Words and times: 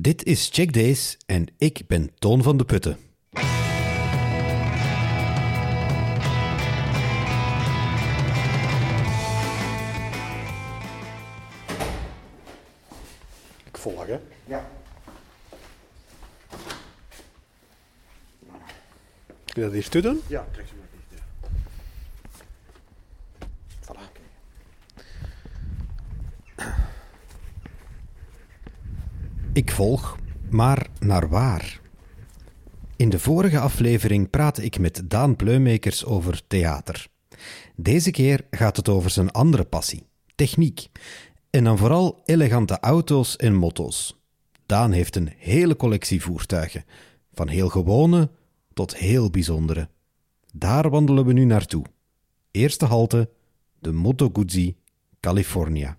Dit 0.00 0.24
is 0.24 0.48
Check 0.52 0.72
Days 0.72 1.16
en 1.26 1.46
ik 1.56 1.82
ben 1.86 2.10
Toon 2.18 2.42
van 2.42 2.56
de 2.56 2.64
Putten. 2.64 2.98
Ik 13.64 13.76
volg, 13.76 14.06
hè? 14.06 14.18
Ja. 14.44 14.70
Kun 19.44 19.54
je 19.54 19.60
dat 19.60 19.72
hier 19.72 19.88
toe 19.88 20.02
doen? 20.02 20.20
Ja, 20.26 20.46
trek 20.52 20.66
ze 20.68 20.74
maar 20.74 20.87
Ik 29.58 29.70
volg, 29.70 30.16
maar 30.50 30.86
naar 30.98 31.28
waar? 31.28 31.80
In 32.96 33.08
de 33.08 33.18
vorige 33.18 33.58
aflevering 33.58 34.30
praatte 34.30 34.64
ik 34.64 34.78
met 34.78 35.02
Daan 35.04 35.36
Pleumakers 35.36 36.04
over 36.04 36.42
theater. 36.46 37.06
Deze 37.76 38.10
keer 38.10 38.46
gaat 38.50 38.76
het 38.76 38.88
over 38.88 39.10
zijn 39.10 39.30
andere 39.30 39.64
passie, 39.64 40.06
techniek. 40.34 40.88
En 41.50 41.64
dan 41.64 41.78
vooral 41.78 42.22
elegante 42.24 42.80
auto's 42.80 43.36
en 43.36 43.54
motto's. 43.54 44.20
Daan 44.66 44.92
heeft 44.92 45.16
een 45.16 45.32
hele 45.36 45.76
collectie 45.76 46.22
voertuigen, 46.22 46.84
van 47.32 47.48
heel 47.48 47.68
gewone 47.68 48.30
tot 48.72 48.96
heel 48.96 49.30
bijzondere. 49.30 49.88
Daar 50.52 50.90
wandelen 50.90 51.26
we 51.26 51.32
nu 51.32 51.44
naartoe. 51.44 51.84
Eerste 52.50 52.84
halte, 52.84 53.30
de 53.78 53.92
Moto 53.92 54.30
Guzzi, 54.32 54.76
California. 55.20 55.96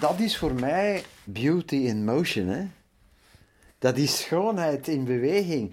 Dat 0.00 0.20
is 0.20 0.36
voor 0.36 0.54
mij 0.54 1.04
beauty 1.24 1.76
in 1.76 2.04
motion, 2.04 2.46
hè. 2.46 2.66
Dat 3.84 3.96
is 3.96 4.20
schoonheid 4.20 4.88
in 4.88 5.04
beweging. 5.04 5.72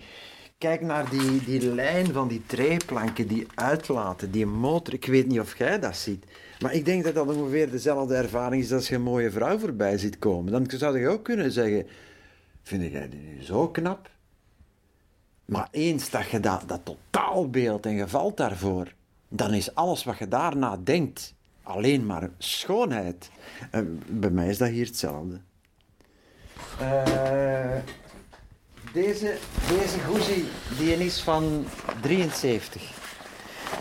Kijk 0.57 0.81
naar 0.81 1.09
die, 1.09 1.43
die 1.43 1.73
lijn 1.73 2.05
van 2.05 2.27
die 2.27 2.45
treeplanken, 2.45 3.27
die 3.27 3.47
uitlaten, 3.55 4.31
die 4.31 4.45
motor. 4.45 4.93
Ik 4.93 5.05
weet 5.05 5.27
niet 5.27 5.39
of 5.39 5.57
jij 5.57 5.79
dat 5.79 5.95
ziet. 5.95 6.25
Maar 6.59 6.73
ik 6.73 6.85
denk 6.85 7.03
dat 7.03 7.15
dat 7.15 7.35
ongeveer 7.35 7.71
dezelfde 7.71 8.15
ervaring 8.15 8.63
is 8.63 8.73
als 8.73 8.87
je 8.87 8.95
een 8.95 9.01
mooie 9.01 9.31
vrouw 9.31 9.57
voorbij 9.57 9.97
ziet 9.97 10.19
komen. 10.19 10.51
Dan 10.51 10.79
zou 10.79 10.99
je 10.99 11.07
ook 11.07 11.23
kunnen 11.23 11.51
zeggen, 11.51 11.87
vind 12.63 12.91
jij 12.91 13.09
die 13.09 13.19
nu 13.19 13.43
zo 13.43 13.67
knap? 13.67 14.09
Maar 15.45 15.67
eens 15.71 16.09
dat 16.09 16.29
je 16.29 16.39
dat, 16.39 16.63
dat 16.67 16.81
totaalbeeld 16.83 17.85
en 17.85 17.93
je 17.93 18.07
valt 18.07 18.37
daarvoor, 18.37 18.93
dan 19.27 19.53
is 19.53 19.75
alles 19.75 20.03
wat 20.03 20.17
je 20.17 20.27
daarna 20.27 20.77
denkt 20.83 21.33
alleen 21.63 22.05
maar 22.05 22.29
schoonheid. 22.37 23.29
Bij 24.07 24.29
mij 24.29 24.49
is 24.49 24.57
dat 24.57 24.69
hier 24.69 24.85
hetzelfde. 24.85 25.39
Eh, 26.79 27.77
deze, 28.93 29.37
deze 29.69 29.97
die 30.77 31.05
is 31.05 31.21
van 31.21 31.65
73. 32.01 32.91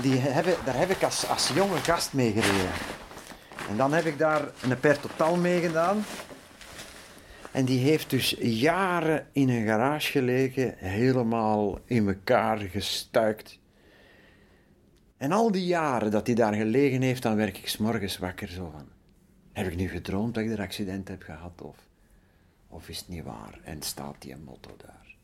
Die 0.02 0.18
hebben, 0.18 0.54
daar 0.64 0.78
heb 0.78 0.90
ik 0.90 1.02
als, 1.02 1.28
als 1.28 1.50
jonge 1.54 1.76
gast 1.76 2.12
mee 2.12 2.32
gereden. 2.32 2.70
En 3.68 3.76
dan 3.76 3.92
heb 3.92 4.04
ik 4.04 4.18
daar 4.18 4.50
een 4.62 4.80
per 4.80 5.00
totaal 5.00 5.36
mee 5.36 5.60
gedaan. 5.60 6.04
En 7.52 7.64
die 7.64 7.78
heeft 7.78 8.10
dus 8.10 8.36
jaren 8.40 9.26
in 9.32 9.48
een 9.48 9.66
garage 9.66 10.10
gelegen, 10.10 10.74
helemaal 10.76 11.78
in 11.84 12.08
elkaar 12.08 12.58
gestuikt. 12.58 13.58
En 15.16 15.32
al 15.32 15.50
die 15.50 15.66
jaren 15.66 16.10
dat 16.10 16.26
hij 16.26 16.34
daar 16.34 16.54
gelegen 16.54 17.02
heeft, 17.02 17.22
dan 17.22 17.36
werk 17.36 17.58
ik 17.58 17.68
s'morgens 17.68 18.18
wakker 18.18 18.48
zo 18.48 18.70
van. 18.72 18.88
Heb 19.52 19.66
ik 19.66 19.76
nu 19.76 19.88
gedroomd 19.88 20.34
dat 20.34 20.44
ik 20.44 20.50
er 20.50 20.60
accident 20.60 21.08
heb 21.08 21.22
gehad? 21.22 21.62
Of, 21.62 21.76
of 22.70 22.88
is 22.88 22.98
het 22.98 23.08
niet 23.08 23.24
waar? 23.24 23.58
En 23.62 23.82
staat 23.82 24.16
die 24.18 24.36
motto 24.36 24.70
daar? 24.76 25.14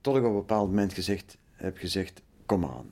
Tot 0.00 0.16
ik 0.16 0.22
op 0.22 0.28
een 0.28 0.34
bepaald 0.34 0.68
moment 0.68 0.92
gezegd, 0.92 1.36
heb 1.52 1.76
gezegd, 1.78 2.22
kom 2.46 2.64
aan. 2.64 2.90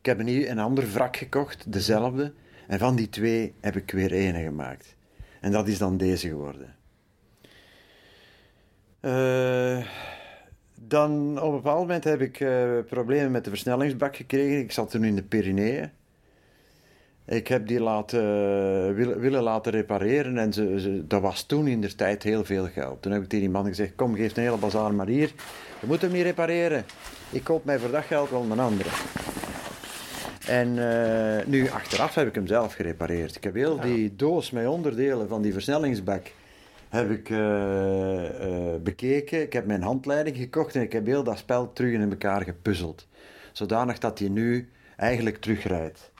Ik 0.00 0.06
heb 0.06 0.22
nieuw- 0.22 0.46
een 0.46 0.58
ander 0.58 0.92
wrak 0.92 1.16
gekocht, 1.16 1.72
dezelfde. 1.72 2.32
En 2.66 2.78
van 2.78 2.96
die 2.96 3.08
twee 3.08 3.54
heb 3.60 3.76
ik 3.76 3.90
weer 3.90 4.12
ene 4.12 4.42
gemaakt. 4.42 4.96
En 5.40 5.52
dat 5.52 5.68
is 5.68 5.78
dan 5.78 5.96
deze 5.96 6.28
geworden. 6.28 6.76
Eh, 9.00 9.86
dan 10.74 11.40
op 11.40 11.48
een 11.48 11.56
bepaald 11.56 11.78
moment 11.78 12.04
heb 12.04 12.20
ik 12.20 12.40
eh, 12.40 12.78
problemen 12.86 13.30
met 13.30 13.44
de 13.44 13.50
versnellingsbak 13.50 14.16
gekregen. 14.16 14.58
Ik 14.58 14.72
zat 14.72 14.90
toen 14.90 15.04
in 15.04 15.16
de 15.16 15.22
Pyreneeën. 15.22 15.90
Ik 17.28 17.48
heb 17.48 17.66
die 17.66 17.80
laten, 17.80 18.20
willen, 18.94 19.20
willen 19.20 19.42
laten 19.42 19.72
repareren 19.72 20.38
en 20.38 20.52
ze, 20.52 20.80
ze- 20.80 21.06
dat 21.06 21.20
was 21.22 21.42
toen 21.42 21.66
in 21.66 21.80
de 21.80 21.94
tijd 21.94 22.22
heel 22.22 22.44
veel 22.44 22.66
geld. 22.66 23.02
Toen 23.02 23.12
heb 23.12 23.22
ik 23.22 23.28
tegen 23.28 23.44
die 23.44 23.54
man 23.54 23.66
gezegd, 23.66 23.92
kom 23.94 24.14
geef 24.14 24.36
een 24.36 24.42
hele 24.42 24.56
bazaar 24.56 24.94
maar 24.94 25.06
hier. 25.06 25.32
Je 25.80 25.86
moet 25.86 26.00
hem 26.00 26.12
niet 26.12 26.22
repareren. 26.22 26.84
Ik 27.30 27.44
koop 27.44 27.64
mij 27.64 27.78
voor 27.78 27.90
dat 27.90 28.04
geld 28.04 28.30
wel 28.30 28.46
een 28.50 28.58
andere. 28.58 28.88
En 30.46 30.78
eh, 31.38 31.46
nu 31.46 31.68
achteraf 31.70 32.14
heb 32.14 32.28
ik 32.28 32.34
hem 32.34 32.46
zelf 32.46 32.74
gerepareerd. 32.74 33.36
Ik 33.36 33.44
heb 33.44 33.54
heel 33.54 33.80
die 33.80 34.16
doos 34.16 34.50
met 34.50 34.66
onderdelen 34.66 35.28
van 35.28 35.42
die 35.42 35.52
versnellingsbak 35.52 36.32
heb 36.88 37.10
ik 37.10 37.30
eh, 37.30 38.24
eh, 38.26 38.80
bekeken. 38.82 39.42
Ik 39.42 39.52
heb 39.52 39.66
mijn 39.66 39.82
handleiding 39.82 40.36
gekocht 40.36 40.74
en 40.76 40.82
ik 40.82 40.92
heb 40.92 41.06
heel 41.06 41.22
dat 41.22 41.38
spel 41.38 41.72
terug 41.72 41.92
in 41.92 42.10
elkaar 42.10 42.42
gepuzzeld. 42.42 43.06
Zodanig 43.52 43.98
dat 43.98 44.18
hij 44.18 44.28
nu 44.28 44.68
eigenlijk 44.96 45.36
terugrijdt. 45.36 46.10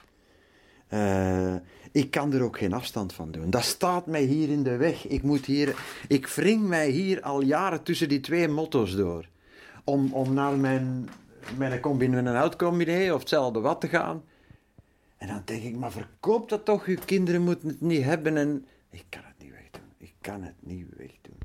Eh, 0.89 1.55
ik 1.91 2.11
kan 2.11 2.33
er 2.33 2.41
ook 2.41 2.57
geen 2.57 2.73
afstand 2.73 3.13
van 3.13 3.31
doen. 3.31 3.49
Dat 3.49 3.63
staat 3.63 4.05
mij 4.05 4.23
hier 4.23 4.49
in 4.49 4.63
de 4.63 4.77
weg. 4.77 5.07
Ik, 5.07 5.23
moet 5.23 5.45
hier, 5.45 5.75
ik 6.07 6.27
wring 6.27 6.67
mij 6.67 6.89
hier 6.89 7.21
al 7.21 7.41
jaren 7.41 7.83
tussen 7.83 8.09
die 8.09 8.19
twee 8.19 8.47
motto's 8.47 8.95
door. 8.95 9.27
Om, 9.83 10.13
om 10.13 10.33
naar 10.33 10.57
mijn, 10.57 11.09
mijn 11.57 11.79
combine, 11.79 12.17
een 12.17 12.27
oud-combine 12.27 13.13
of 13.13 13.19
hetzelfde 13.19 13.59
wat 13.59 13.81
te 13.81 13.87
gaan. 13.87 14.23
En 15.17 15.27
dan 15.27 15.41
denk 15.45 15.63
ik, 15.63 15.75
maar 15.75 15.91
verkoop 15.91 16.49
dat 16.49 16.65
toch. 16.65 16.85
Uw 16.85 16.97
kinderen 17.05 17.41
moeten 17.41 17.67
het 17.67 17.81
niet 17.81 18.03
hebben. 18.03 18.37
En 18.37 18.65
ik 18.89 19.05
kan 19.09 19.21
het 19.23 19.35
niet 19.37 19.51
wegdoen. 19.51 19.89
Ik 19.97 20.13
kan 20.21 20.43
het 20.43 20.55
niet 20.59 20.87
wegdoen. 20.97 21.37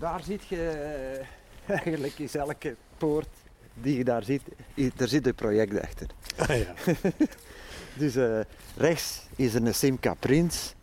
Daar 0.00 0.22
zit 0.22 0.46
je, 0.46 0.68
eh, 1.66 1.76
eigenlijk 1.76 2.18
is 2.18 2.34
elke 2.34 2.76
poort 2.98 3.28
die 3.74 3.96
je 3.96 4.04
daar 4.04 4.22
ziet, 4.22 4.42
daar 4.94 5.08
zit 5.08 5.26
een 5.26 5.34
project 5.34 5.80
achter. 5.80 6.06
Ah, 6.36 6.56
ja. 6.56 6.74
Dus 7.96 8.16
eh, 8.16 8.40
rechts 8.76 9.26
is 9.36 9.54
er 9.54 9.66
een 9.66 9.74
Simca 9.74 10.14
Prins. 10.14 10.74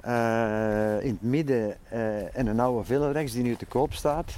Eh, 0.00 0.96
in 1.00 1.10
het 1.10 1.22
midden 1.22 1.76
en 2.34 2.46
een 2.46 2.60
oude 2.60 2.84
villa 2.84 3.10
rechts 3.10 3.32
die 3.32 3.42
nu 3.42 3.56
te 3.56 3.66
koop 3.66 3.94
staat. 3.94 4.32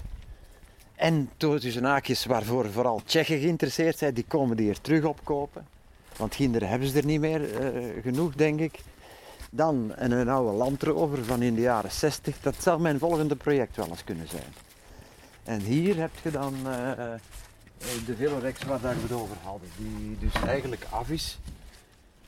En 0.94 1.30
tussen 1.36 1.84
haakjes 1.84 2.24
waarvoor 2.24 2.70
vooral 2.70 3.02
Tsjechen 3.04 3.40
geïnteresseerd 3.40 3.98
zijn, 3.98 4.14
die 4.14 4.24
komen 4.28 4.56
die 4.56 4.66
hier 4.66 4.80
terug 4.80 5.04
opkopen. 5.04 5.66
Want 6.16 6.34
kinderen 6.34 6.68
hebben 6.68 6.88
ze 6.88 6.98
er 6.98 7.04
niet 7.04 7.20
meer 7.20 7.40
genoeg, 8.02 8.34
denk 8.34 8.60
ik. 8.60 8.78
Dan 9.56 9.92
een, 9.94 10.28
oude 10.28 10.56
Land 10.56 10.82
Rover 10.82 11.24
van 11.24 11.42
in 11.42 11.54
de 11.54 11.60
jaren 11.60 11.90
60. 11.92 12.36
Dat 12.40 12.54
zou 12.58 12.80
mijn 12.80 12.98
volgende 12.98 13.36
project 13.36 13.76
wel 13.76 13.88
eens 13.88 14.04
kunnen 14.04 14.28
zijn. 14.28 14.52
En 15.44 15.60
hier 15.60 15.96
heb 15.96 16.10
je 16.22 16.30
dan 16.30 16.54
eh, 16.66 16.90
eh, 16.90 17.20
de 18.06 18.16
Velorex 18.16 18.62
waar 18.62 18.80
we 18.80 18.86
het 18.88 19.12
over 19.12 19.36
hadden. 19.42 19.68
Die 19.76 20.16
dus 20.20 20.42
eigenlijk 20.42 20.86
af 20.90 21.08
is. 21.10 21.38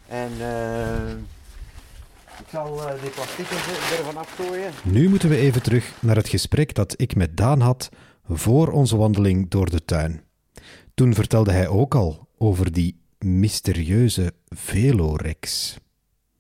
En 0.09 0.31
eh, 0.41 1.11
ik 2.39 2.47
zal 2.51 2.89
eh, 2.89 3.01
die 3.03 3.11
plastieken 3.11 3.57
er- 3.57 3.99
ervan 3.99 4.17
afgooien. 4.17 4.73
Nu 4.85 5.09
moeten 5.09 5.29
we 5.29 5.37
even 5.37 5.63
terug 5.63 5.93
naar 6.01 6.17
het 6.17 6.29
gesprek 6.29 6.75
dat 6.75 6.95
ik 6.97 7.17
met 7.17 7.37
Daan 7.37 7.61
had 7.61 7.89
voor 8.29 8.69
onze 8.73 8.97
wandeling 8.97 9.51
door 9.51 9.71
de 9.71 9.85
tuin. 9.85 10.23
Toen 10.95 11.15
vertelde 11.15 11.53
hij 11.53 11.69
ook 11.69 11.95
al 11.95 12.29
over 12.39 12.73
die 12.73 13.01
mysterieuze 13.19 14.33
Velorex. 14.49 15.77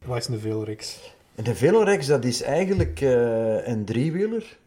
Wat 0.04 0.16
is 0.16 0.26
een 0.28 0.38
Veelrix? 0.40 1.14
En 1.34 1.44
de 1.44 1.54
Velorex 1.54 2.06
dat 2.06 2.24
is 2.24 2.42
eigenlijk 2.42 3.00
eh, 3.00 3.66
een 3.66 3.84
driewieler. 3.84 4.58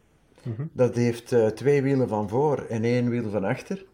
Dat 0.72 0.96
heeft 0.96 1.32
eh, 1.32 1.48
twee 1.48 1.82
wielen 1.82 2.08
van 2.08 2.30
voor 2.30 2.66
en 2.70 2.84
één 2.84 3.10
wiel 3.10 3.30
van 3.30 3.44
achter. 3.44 3.86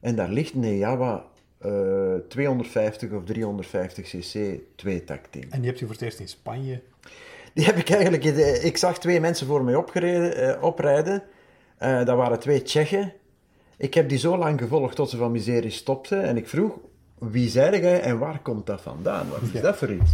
En 0.00 0.16
daar 0.16 0.28
ligt 0.28 0.54
een 0.54 0.76
Java 0.78 1.24
eh, 1.58 2.14
250 2.28 3.10
of 3.12 3.24
350 3.24 4.06
cc 4.08 4.58
tweetakt 4.76 5.36
in. 5.36 5.46
En 5.50 5.58
die 5.58 5.66
hebt 5.66 5.78
je 5.78 5.84
voor 5.84 5.94
het 5.94 6.02
eerst 6.04 6.18
in 6.20 6.28
Spanje. 6.28 6.80
Die 7.54 7.64
heb 7.64 7.76
ik 7.76 7.90
eigenlijk... 7.90 8.24
Ik 8.62 8.76
zag 8.76 8.98
twee 8.98 9.20
mensen 9.20 9.46
voor 9.46 9.64
mij 9.64 9.74
opgereden, 9.74 10.36
eh, 10.36 10.62
oprijden. 10.62 11.22
Eh, 11.78 12.04
dat 12.04 12.16
waren 12.16 12.38
twee 12.38 12.62
Tsjechen. 12.62 13.12
Ik 13.76 13.94
heb 13.94 14.08
die 14.08 14.18
zo 14.18 14.36
lang 14.38 14.60
gevolgd 14.60 14.96
tot 14.96 15.10
ze 15.10 15.16
van 15.16 15.32
miserie 15.32 15.70
stopten. 15.70 16.22
En 16.22 16.36
ik 16.36 16.48
vroeg, 16.48 16.78
wie 17.18 17.48
zei 17.48 17.80
jij 17.80 18.00
en 18.00 18.18
waar 18.18 18.38
komt 18.42 18.66
dat 18.66 18.80
vandaan? 18.80 19.28
Wat 19.28 19.42
is 19.42 19.50
Ja. 19.52 19.60
dat 19.60 19.76
voor 19.76 19.92
iets? 19.92 20.12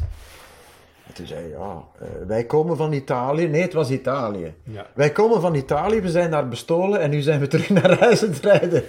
En 1.13 1.19
toen 1.19 1.27
zei 1.27 1.41
hij, 1.41 1.51
ja, 1.51 1.85
eh, 1.99 2.09
wij 2.27 2.45
komen 2.45 2.77
van 2.77 2.93
Italië. 2.93 3.49
Nee, 3.49 3.63
het 3.63 3.73
was 3.73 3.91
Italië. 3.91 4.55
Ja. 4.63 4.87
Wij 4.95 5.11
komen 5.11 5.41
van 5.41 5.55
Italië, 5.55 6.01
we 6.01 6.11
zijn 6.11 6.31
daar 6.31 6.49
bestolen 6.49 7.01
en 7.01 7.11
nu 7.11 7.21
zijn 7.21 7.41
we 7.41 7.47
terug 7.57 7.69
naar 7.69 7.99
huis 7.99 8.23
aan 8.23 8.31
het 8.31 8.41
rijden. 8.41 8.85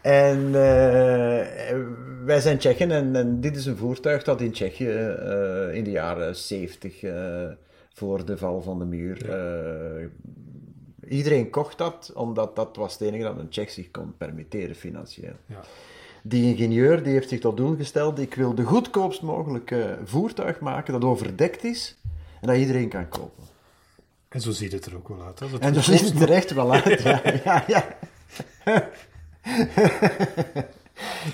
En 0.00 0.46
eh, 0.46 1.76
wij 2.24 2.40
zijn 2.40 2.58
Tsjechen 2.58 2.90
en, 2.90 3.16
en 3.16 3.40
dit 3.40 3.56
is 3.56 3.66
een 3.66 3.76
voertuig 3.76 4.22
dat 4.22 4.40
in 4.40 4.52
Tsjechië 4.52 4.90
eh, 4.90 5.74
in 5.74 5.84
de 5.84 5.90
jaren 5.90 6.36
70 6.36 7.02
eh, 7.02 7.12
voor 7.92 8.24
de 8.24 8.36
val 8.36 8.62
van 8.62 8.78
de 8.78 8.84
muur. 8.84 9.18
iedereen 11.08 11.50
kocht 11.50 11.78
dat 11.78 12.12
omdat 12.14 12.56
dat 12.56 12.76
was 12.76 12.92
het 12.92 13.02
enige 13.02 13.22
dat 13.22 13.38
een 13.38 13.48
Tsjech 13.48 13.70
zich 13.70 13.90
kon 13.90 14.14
permitteren 14.16 14.74
financieel. 14.74 15.34
Ja. 15.46 15.60
Die 16.26 16.44
ingenieur 16.44 17.02
die 17.02 17.12
heeft 17.12 17.28
zich 17.28 17.40
tot 17.40 17.56
doel 17.56 17.76
gesteld: 17.76 18.18
ik 18.18 18.34
wil 18.34 18.54
de 18.54 18.64
goedkoopst 18.64 19.22
mogelijke 19.22 19.98
voertuig 20.04 20.60
maken 20.60 20.92
dat 20.92 21.04
overdekt 21.04 21.64
is 21.64 21.96
en 22.40 22.48
dat 22.48 22.56
iedereen 22.56 22.88
kan 22.88 23.08
kopen. 23.08 23.44
En 24.28 24.40
zo 24.40 24.50
ziet 24.50 24.72
het 24.72 24.86
er 24.86 24.96
ook 24.96 25.08
wel 25.08 25.22
uit. 25.22 25.38
Hè? 25.38 25.50
Dat 25.50 25.60
En 25.60 25.72
dat 25.72 25.84
ziet 25.84 26.00
het 26.00 26.20
er 26.20 26.30
echt 26.30 26.52
wel 26.52 26.72
uit. 26.72 27.02
Ja, 27.02 27.22
ja, 27.44 27.64
ja. 27.66 27.98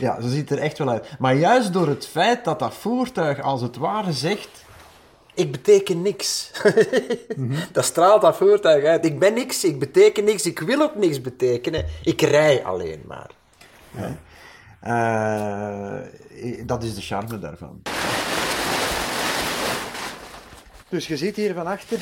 ja, 0.01 0.21
zo 0.21 0.29
ziet 0.29 0.49
het 0.49 0.59
er 0.59 0.65
echt 0.65 0.79
wel 0.79 0.89
uit. 0.89 1.09
Maar 1.19 1.35
juist 1.35 1.73
door 1.73 1.89
het 1.89 2.07
feit 2.07 2.45
dat 2.45 2.59
dat 2.59 2.75
voertuig 2.75 3.41
als 3.41 3.63
het 3.63 3.77
ware 3.77 4.13
zegt... 4.13 4.65
Ik 5.35 5.53
beteken 5.53 6.03
niks. 6.03 6.51
Dat 7.73 7.85
straalt 7.85 8.21
dat 8.21 8.37
voertuig 8.37 8.85
uit. 8.85 9.05
Ik 9.05 9.19
ben 9.19 9.35
niks, 9.35 9.65
ik 9.65 9.79
beteken 9.79 10.25
niks, 10.25 10.47
ik 10.47 10.59
wil 10.59 10.83
ook 10.83 10.95
niks 10.95 11.21
betekenen. 11.21 11.85
Ik 12.03 12.21
rij 12.21 12.65
alleen 12.65 13.03
maar. 13.07 13.31
Eh, 13.95 14.11
dat 16.67 16.83
is 16.83 16.95
de 16.95 17.01
charme 17.01 17.39
daarvan. 17.39 17.83
Dus 20.89 21.07
je 21.07 21.17
ziet 21.17 21.37
hier 21.37 21.55
van 21.55 21.67
achter... 21.67 21.99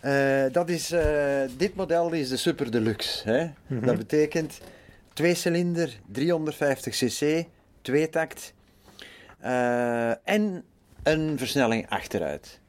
Eh, 0.00 0.44
dat 0.52 0.68
is, 0.68 0.90
eh, 0.90 1.40
dit 1.56 1.74
model 1.74 2.12
is 2.12 2.28
de 2.28 2.36
Super 2.36 2.70
Deluxe. 2.70 3.30
Hè? 3.30 3.50
Dat 3.86 3.96
betekent 3.96 4.60
twee 5.12 5.34
cilinder, 5.34 5.98
350 6.06 6.94
cc, 6.94 7.46
tweetakt 7.82 8.54
eh 9.40 10.28
en 10.28 10.64
een 11.02 11.38
versnelling 11.38 11.88
achteruit. 11.88 12.60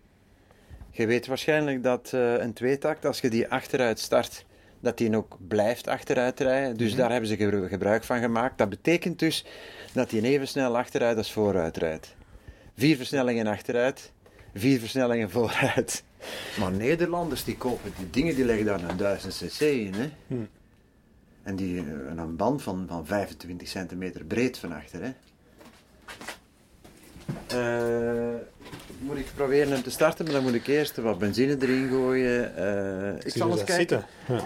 Je 0.92 1.06
weet 1.06 1.28
waarschijnlijk 1.28 1.84
dat 1.84 2.12
eh, 2.14 2.34
een 2.34 2.54
tweetakt, 2.54 3.06
als 3.06 3.20
je 3.20 3.30
die 3.30 3.48
achteruit 3.48 4.00
start, 4.00 4.46
dat 4.84 4.98
die 4.98 5.16
ook 5.18 5.38
blijft 5.48 5.88
achteruit 5.88 6.40
rijden. 6.40 6.78
Dus 6.78 6.96
daar 6.96 7.12
hebben 7.12 7.30
ze 7.30 7.36
gebru- 7.36 7.68
gebruik 7.68 8.04
van 8.04 8.20
gemaakt. 8.20 8.58
Dat 8.58 8.70
betekent 8.70 9.20
dus 9.20 9.46
dat 9.94 10.10
die 10.10 10.22
even 10.24 10.48
snel 10.48 10.78
achteruit 10.78 11.18
als 11.18 11.32
vooruit 11.32 11.78
rijdt. 11.78 12.16
Vier 12.78 12.96
versnellingen 12.98 13.48
achteruit, 13.48 14.12
vier 14.56 14.80
versnellingen 14.80 15.30
vooruit. 15.30 16.04
Maar 16.60 16.72
Nederlanders 16.72 17.44
die 17.44 17.58
kopen 17.58 17.92
die 17.98 18.10
dingen, 18.10 18.36
die 18.36 18.46
leggen 18.46 18.66
daar 18.66 18.90
een 18.90 18.98
1000 18.98 19.34
cc 19.36 19.60
in. 19.62 19.94
Hè? 19.94 20.10
En 21.44 21.56
die 21.56 21.78
eh, 21.80 21.86
een 22.16 22.36
band 22.36 22.62
van, 22.62 22.86
van 22.88 23.06
25 23.06 23.68
centimeter 23.68 24.24
breed 24.26 24.58
van 24.58 24.72
achter. 24.74 25.02
Hè? 25.02 25.12
Eh, 27.48 28.40
moet 29.00 29.18
ik 29.18 29.26
proberen 29.36 29.72
hem 29.72 29.84
te 29.84 29.92
starten, 29.92 30.26
maar 30.26 30.34
dan 30.34 30.44
moet 30.44 30.54
ik 30.54 30.68
eerst 30.68 30.98
wat 30.98 31.18
benzine 31.20 31.58
erin 31.60 31.90
gooien. 31.90 32.56
Eh, 32.58 33.16
ik 33.16 33.22
Zie 33.22 33.32
zal 33.32 33.52
eens 33.52 33.64
kijken. 33.64 33.76
zitten? 33.76 34.06
Ja. 34.28 34.44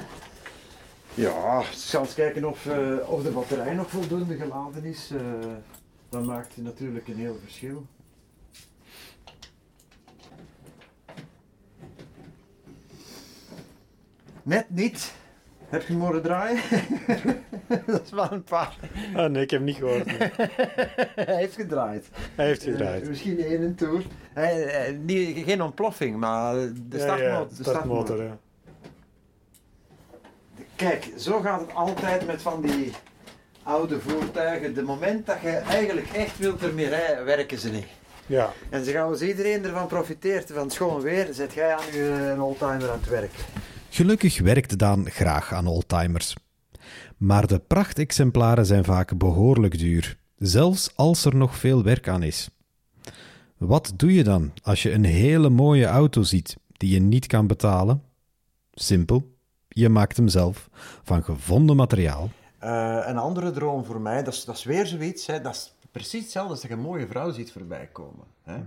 Ja, 1.17 1.59
ik 1.59 1.65
zal 1.71 2.01
eens 2.01 2.13
kijken 2.13 2.45
of, 2.45 2.65
eh, 2.65 3.09
of 3.09 3.23
de 3.23 3.29
batterij 3.31 3.73
nog 3.73 3.89
voldoende 3.89 4.35
geladen 4.35 4.83
is. 4.83 5.11
eh 5.11 5.21
dat 6.09 6.23
maakt 6.25 6.57
natuurlijk 6.57 7.07
een 7.07 7.17
heel 7.17 7.37
verschil. 7.43 7.85
Net 14.43 14.65
niet. 14.69 15.13
Heb 15.69 15.81
je 15.81 15.93
hem 15.93 16.01
horen 16.01 16.21
draaien? 16.21 16.61
dat 17.85 18.01
is 18.03 18.09
wel 18.11 18.31
een 18.31 18.43
paar. 18.43 18.75
Ah, 19.15 19.29
nee, 19.31 19.43
ik 19.43 19.49
heb 19.49 19.59
hem 19.59 19.63
niet 19.63 19.75
gehoord. 19.75 20.05
nee. 20.05 20.17
Hij 21.25 21.35
heeft 21.35 21.55
gedraaid. 21.55 22.09
Hij 22.35 22.45
heeft 22.45 22.63
gedraaid. 22.63 23.01
Eh, 23.01 23.07
misschien 23.09 23.39
één 23.39 23.75
toer. 23.75 24.03
Niet, 25.05 25.37
geen 25.45 25.61
ontploffing, 25.61 26.17
maar 26.17 26.53
de 26.55 26.73
Ja, 26.89 26.97
startmotor. 26.99 27.29
ja, 27.29 27.45
de 27.57 27.63
startmotor, 27.63 28.23
ja. 28.23 28.37
Kijk, 30.77 31.11
zo 31.17 31.39
gaat 31.39 31.59
het 31.61 31.73
altijd 31.73 32.25
met 32.25 32.41
van 32.41 32.61
die 32.61 32.91
oude 33.63 33.99
voertuigen. 33.99 34.73
De 34.73 34.81
moment 34.81 35.25
dat 35.25 35.41
je 35.41 35.49
eigenlijk 35.49 36.07
echt 36.07 36.37
wilt 36.37 36.63
ermee 36.63 36.87
rijden, 36.87 37.25
werken 37.25 37.59
ze 37.59 37.69
niet. 37.69 37.85
Ja, 38.25 38.53
En 38.69 38.85
ze 38.85 38.91
gaan 38.91 39.09
als 39.09 39.21
iedereen 39.21 39.63
ervan 39.63 39.87
profiteert 39.87 40.51
van 40.53 40.63
het 40.63 40.73
schoon 40.73 41.01
weer, 41.01 41.27
zet 41.31 41.53
jij 41.53 41.75
aan 41.75 41.93
je 41.93 42.29
een 42.33 42.41
oldtimer 42.41 42.89
aan 42.89 42.99
het 42.99 43.09
werk. 43.09 43.31
Gelukkig 43.89 44.39
werkt 44.41 44.77
Daan 44.77 45.09
graag 45.09 45.53
aan 45.53 45.67
oldtimers. 45.67 46.35
Maar 47.17 47.47
de 47.47 47.59
prachtexemplaren 47.59 48.65
zijn 48.65 48.83
vaak 48.83 49.17
behoorlijk 49.17 49.77
duur, 49.79 50.17
zelfs 50.35 50.91
als 50.95 51.25
er 51.25 51.35
nog 51.35 51.57
veel 51.57 51.83
werk 51.83 52.07
aan 52.07 52.23
is. 52.23 52.49
Wat 53.57 53.93
doe 53.95 54.13
je 54.13 54.23
dan 54.23 54.51
als 54.61 54.83
je 54.83 54.91
een 54.91 55.05
hele 55.05 55.49
mooie 55.49 55.85
auto 55.85 56.23
ziet 56.23 56.57
die 56.71 56.93
je 56.93 56.99
niet 56.99 57.27
kan 57.27 57.47
betalen? 57.47 58.01
Simpel, 58.73 59.36
je 59.77 59.89
maakt 59.89 60.17
hem 60.17 60.27
zelf 60.27 60.69
van 61.03 61.23
gevonden 61.23 61.75
materiaal. 61.75 62.29
Eh, 62.57 62.99
een 63.05 63.17
andere 63.17 63.51
droom 63.51 63.85
voor 63.85 64.01
mij, 64.01 64.23
dat 64.23 64.33
is, 64.33 64.45
dat 64.45 64.55
is 64.55 64.63
weer 64.63 64.85
zoiets, 64.85 65.25
hè, 65.25 65.41
dat 65.41 65.55
is 65.55 65.75
precies 65.91 66.21
hetzelfde 66.21 66.51
als 66.51 66.61
dat 66.61 66.69
je 66.69 66.75
een 66.75 66.83
mooie 66.83 67.07
vrouw 67.07 67.31
ziet 67.31 67.51
voorbij 67.51 67.89
komen. 67.91 68.25
Hè. 68.43 68.63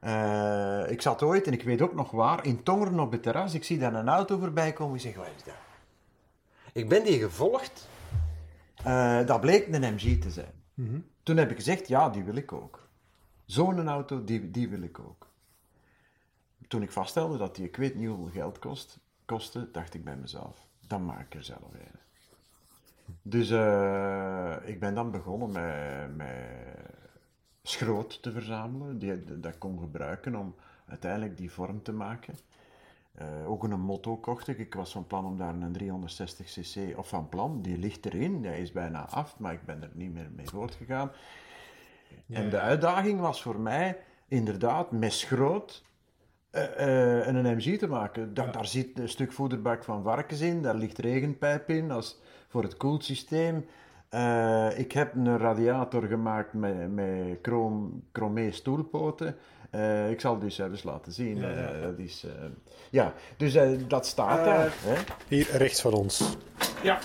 Eh, 0.00 0.90
ik 0.90 1.02
zat 1.02 1.22
ooit, 1.22 1.46
en 1.46 1.52
ik 1.52 1.62
weet 1.62 1.82
ook 1.82 1.94
nog 1.94 2.10
waar, 2.10 2.44
in 2.44 2.62
Tongeren 2.62 3.00
op 3.00 3.12
het 3.12 3.22
terras, 3.22 3.54
ik 3.54 3.64
zie 3.64 3.78
dan 3.78 3.94
een 3.94 4.08
auto 4.08 4.38
voorbij 4.38 4.72
komen, 4.72 4.94
ik 4.94 5.00
zeg, 5.00 5.16
wat 5.16 5.26
is 5.36 5.44
dat? 5.44 5.54
Ik 6.72 6.88
ben 6.88 7.04
die 7.04 7.18
gevolgd. 7.18 7.88
Eh, 8.84 9.26
dat 9.26 9.40
bleek 9.40 9.66
een 9.70 9.94
MG 9.94 10.20
te 10.20 10.30
zijn. 10.30 10.52
Toen 11.22 11.36
heb 11.36 11.50
ik 11.50 11.56
gezegd, 11.56 11.88
ja, 11.88 12.08
die 12.08 12.22
wil 12.22 12.34
ik 12.34 12.52
ook. 12.52 12.88
Zo'n 13.44 13.88
auto, 13.88 14.24
die, 14.24 14.50
die 14.50 14.68
wil 14.68 14.82
ik 14.82 14.98
ook. 14.98 15.26
Toen 16.68 16.82
ik 16.82 16.90
vaststelde 16.90 17.38
dat 17.38 17.56
die, 17.56 17.64
ik 17.64 17.76
weet 17.76 17.94
niet 17.94 18.08
hoeveel 18.08 18.30
geld 18.32 18.58
kost, 18.58 18.98
kostte, 19.30 19.68
dacht 19.72 19.94
ik 19.94 20.04
bij 20.04 20.16
mezelf, 20.16 20.66
dan 20.86 21.04
maak 21.04 21.20
ik 21.20 21.34
er 21.34 21.44
zelf 21.44 21.72
een. 21.72 21.98
Dus 23.22 23.50
eh, 23.50 24.56
ik 24.64 24.80
ben 24.80 24.94
dan 24.94 25.10
begonnen 25.10 25.50
met, 25.50 26.16
met 26.16 26.28
schroot 27.62 28.22
te 28.22 28.32
verzamelen, 28.32 28.98
die 28.98 29.40
dat 29.40 29.52
ik 29.52 29.58
kon 29.58 29.78
gebruiken 29.78 30.36
om 30.36 30.54
uiteindelijk 30.86 31.36
die 31.36 31.52
vorm 31.52 31.82
te 31.82 31.92
maken. 31.92 32.34
Eh, 33.14 33.50
ook 33.50 33.64
een 33.64 33.80
motto 33.80 34.16
kocht 34.16 34.48
ik. 34.48 34.58
Ik 34.58 34.74
was 34.74 34.92
van 34.92 35.06
plan 35.06 35.26
om 35.26 35.36
daar 35.36 35.54
een 35.54 36.02
360cc, 36.08 36.96
of 36.96 37.08
van 37.08 37.28
plan, 37.28 37.62
die 37.62 37.78
ligt 37.78 38.06
erin, 38.06 38.42
die 38.42 38.60
is 38.60 38.72
bijna 38.72 39.08
af, 39.08 39.38
maar 39.38 39.52
ik 39.52 39.64
ben 39.64 39.82
er 39.82 39.90
niet 39.92 40.12
meer 40.12 40.30
mee 40.34 40.48
voortgegaan. 40.48 41.10
En 42.28 42.50
de 42.50 42.60
uitdaging 42.60 43.20
was 43.20 43.42
voor 43.42 43.60
mij 43.60 43.98
inderdaad 44.28 44.90
met 44.90 45.12
schroot 45.12 45.82
eh, 46.50 47.18
eh, 47.18 47.26
een 47.26 47.56
MG 47.56 47.78
te 47.78 47.86
maken. 47.86 48.34
Da- 48.34 48.46
Daar 48.50 48.66
zit 48.66 48.98
een 48.98 49.08
stuk 49.08 49.32
voederbak 49.32 49.84
van 49.84 50.02
varkens 50.02 50.40
in, 50.40 50.62
daar 50.62 50.74
ligt 50.74 50.98
regenpijp 50.98 51.68
in 51.70 51.90
als 51.90 52.18
voor 52.48 52.62
het 52.62 52.76
koelsysteem. 52.76 53.66
Eh, 54.08 54.78
ik 54.78 54.92
heb 54.92 55.14
een 55.14 55.38
radiator 55.38 56.02
gemaakt 56.02 56.52
met, 56.52 56.92
met 56.94 57.38
chroom, 57.42 58.02
chromé 58.12 58.50
stoelpoten. 58.50 59.36
Eh, 59.70 60.10
ik 60.10 60.20
zal 60.20 60.32
het 60.32 60.40
dus 60.40 60.58
eens 60.58 60.82
laten 60.82 61.12
zien. 61.12 61.36
Ja, 61.36 61.48
ja, 61.48 61.54
Eh, 61.56 61.80
ja. 61.80 61.86
dat 61.86 61.98
is, 61.98 62.24
eh, 62.24 62.30
ja, 62.90 63.12
dus 63.36 63.54
eh, 63.54 63.70
dat 63.88 64.06
staat 64.06 64.44
daar. 64.44 64.72
Hè? 64.80 64.94
hier 65.28 65.48
rechts 65.56 65.80
van 65.80 65.92
ons. 65.92 66.36
Ja. 66.82 66.98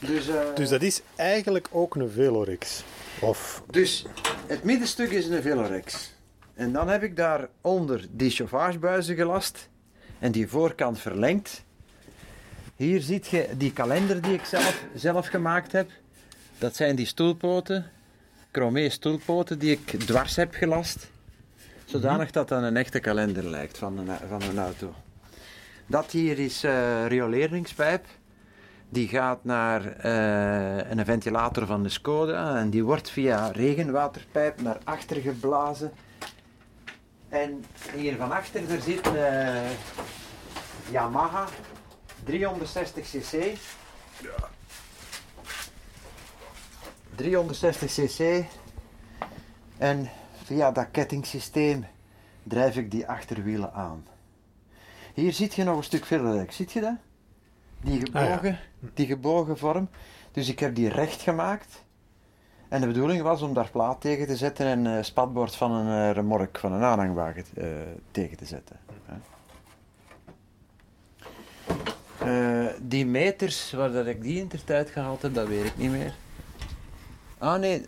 Dus, 0.00 0.28
eh, 0.28 0.40
Dus 0.54 0.68
dat 0.68 0.82
is 0.82 1.02
eigenlijk 1.16 1.68
ook 1.72 1.94
een 1.94 2.10
Velorix. 2.10 2.82
Of, 3.20 3.62
Dus 3.70 4.06
het 4.48 4.64
middenstuk 4.64 5.10
is 5.10 5.26
een 5.26 5.42
Velorex. 5.42 6.14
En 6.54 6.72
dan 6.72 6.88
heb 6.88 7.02
ik 7.02 7.16
daaronder 7.16 8.06
die 8.10 8.30
chauffagebuizen 8.30 9.16
gelast 9.16 9.68
en 10.18 10.32
die 10.32 10.48
voorkant 10.48 10.98
verlengd. 10.98 11.64
Hier 12.76 13.00
ziet 13.00 13.26
je 13.26 13.48
die 13.56 13.72
kalender 13.72 14.22
die 14.22 14.32
ik 14.32 14.44
zelf, 14.44 14.84
zelf 14.94 15.26
gemaakt 15.26 15.72
heb. 15.72 15.90
Dat 16.58 16.76
zijn 16.76 16.96
die 16.96 17.06
stoelpoten, 17.06 17.90
chromé 18.52 18.88
stoelpoten 18.88 19.58
die 19.58 19.70
ik 19.70 19.86
dwars 19.86 20.36
heb 20.36 20.54
gelast. 20.54 21.10
Zodanig 21.84 22.30
dat 22.30 22.48
dat 22.48 22.62
een 22.62 22.76
echte 22.76 23.00
kalender 23.00 23.44
lijkt 23.44 23.78
van 23.78 23.98
een, 23.98 24.16
van 24.28 24.42
een 24.42 24.58
auto. 24.58 24.94
Dat 25.86 26.10
hier 26.10 26.38
is 26.38 26.64
eh 26.64 27.06
rioleringspijp. 27.06 28.04
Die 28.90 29.08
gaat 29.08 29.44
naar 29.44 29.86
eh, 29.96 30.90
een 30.90 31.04
ventilator 31.04 31.66
van 31.66 31.82
de 31.82 31.88
Skoda 31.88 32.56
en 32.56 32.70
die 32.70 32.84
wordt 32.84 33.10
via 33.10 33.48
regenwaterpijp 33.48 34.60
naar 34.60 34.78
achter 34.84 35.16
geblazen. 35.16 35.92
En 37.28 37.64
hier 37.94 38.16
van 38.16 38.32
achter 38.32 38.70
er 38.70 38.80
zit 38.80 39.06
een 39.06 39.16
eh, 39.16 39.70
Yamaha 40.90 41.46
360cc. 42.30 43.58
360cc. 47.22 48.44
En 49.78 50.10
via 50.44 50.70
dat 50.70 50.90
kettingsysteem 50.90 51.86
drijf 52.42 52.76
ik 52.76 52.90
die 52.90 53.08
achterwielen 53.08 53.72
aan. 53.72 54.06
Hier 55.14 55.32
ziet 55.32 55.54
je 55.54 55.64
nog 55.64 55.76
een 55.76 55.84
stuk 55.84 56.04
verder. 56.04 56.46
Ziet 56.52 56.72
je 56.72 56.80
dat? 56.80 57.07
Die 57.80 58.00
gebogen, 58.00 58.58
die 58.94 59.06
gebogen 59.06 59.58
vorm. 59.58 59.88
Dus 60.32 60.48
ik 60.48 60.58
heb 60.58 60.74
die 60.74 60.88
recht 60.88 61.20
gemaakt. 61.20 61.84
En 62.68 62.80
de 62.80 62.86
bedoeling 62.86 63.22
was 63.22 63.42
om 63.42 63.54
daar 63.54 63.70
plaat 63.70 64.00
tegen 64.00 64.26
te 64.26 64.36
zetten 64.36 64.66
en 64.66 64.84
een 64.84 65.04
spatbord 65.04 65.56
van 65.56 65.72
een 65.72 66.08
uh, 66.08 66.14
remork, 66.14 66.58
van 66.58 66.72
een 66.72 66.82
aanhangwagen 66.82 67.44
uh, 67.54 67.66
tegen 68.10 68.36
te 68.36 68.44
zetten. 68.44 68.76
Die 72.80 73.06
meters 73.06 73.72
waar 73.72 73.92
dat 73.92 74.06
ik 74.06 74.22
die 74.22 74.40
in 74.40 74.48
de 74.48 74.64
tijd 74.64 74.90
gehaald 74.90 75.22
heb, 75.22 75.34
dat 75.34 75.48
weet 75.48 75.64
ik 75.64 75.76
niet 75.76 75.90
meer. 75.90 76.14
Ah 77.38 77.60
nee, 77.60 77.86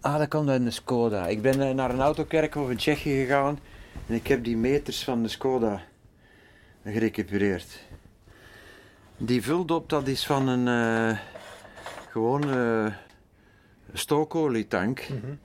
ah, 0.00 0.18
dat 0.18 0.28
komt 0.28 0.48
uit 0.48 0.64
de 0.64 0.70
Skoda. 0.70 1.26
Ik 1.26 1.42
ben 1.42 1.76
naar 1.76 1.90
een 1.90 2.00
autokerkhof 2.00 2.70
in 2.70 2.76
Tsjechië 2.76 3.20
gegaan 3.20 3.58
en 4.06 4.14
ik 4.14 4.26
heb 4.26 4.44
die 4.44 4.56
meters 4.56 5.04
van 5.04 5.22
de 5.22 5.28
Skoda 5.28 5.82
gerecupereerd. 6.84 7.88
Die 9.22 9.42
vuldop, 9.42 9.88
dat 9.88 10.08
is 10.08 10.26
van 10.26 10.48
een 10.48 10.66
uh, 10.66 11.18
gewoon 12.08 12.48
uh, 12.48 12.94
stookolietank. 13.92 15.08
Mm 15.08 15.20
-hmm. 15.20 15.38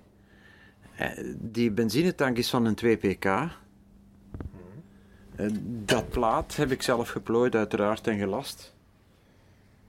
Die 1.38 1.72
benzinetank 1.72 2.38
is 2.38 2.50
van 2.50 2.66
een 2.66 2.76
2 2.76 2.98
pk. 2.98 3.26
Dat 5.86 6.10
plaat 6.10 6.56
heb 6.56 6.72
ik 6.72 6.82
zelf 6.82 7.10
geplooid, 7.10 7.56
uiteraard, 7.56 8.08
en 8.08 8.18
gelast. 8.18 8.76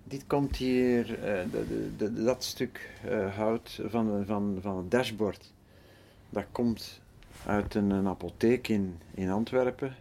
Dit 0.04 0.24
komt 0.26 0.56
hier, 0.56 1.10
uh, 1.10 1.52
de, 1.52 1.90
de, 1.96 2.12
dat 2.12 2.44
stuk 2.44 2.90
uh, 3.08 3.36
hout 3.36 3.80
van, 3.86 4.24
van, 4.26 4.58
van 4.60 4.76
het 4.76 4.90
dashboard. 4.90 5.52
Dat 6.30 6.44
komt 6.52 7.00
uit 7.46 7.74
een, 7.74 7.90
een 7.90 8.08
apotheek 8.08 8.68
in, 8.68 8.98
in 9.14 9.30
Antwerpen, 9.30 9.94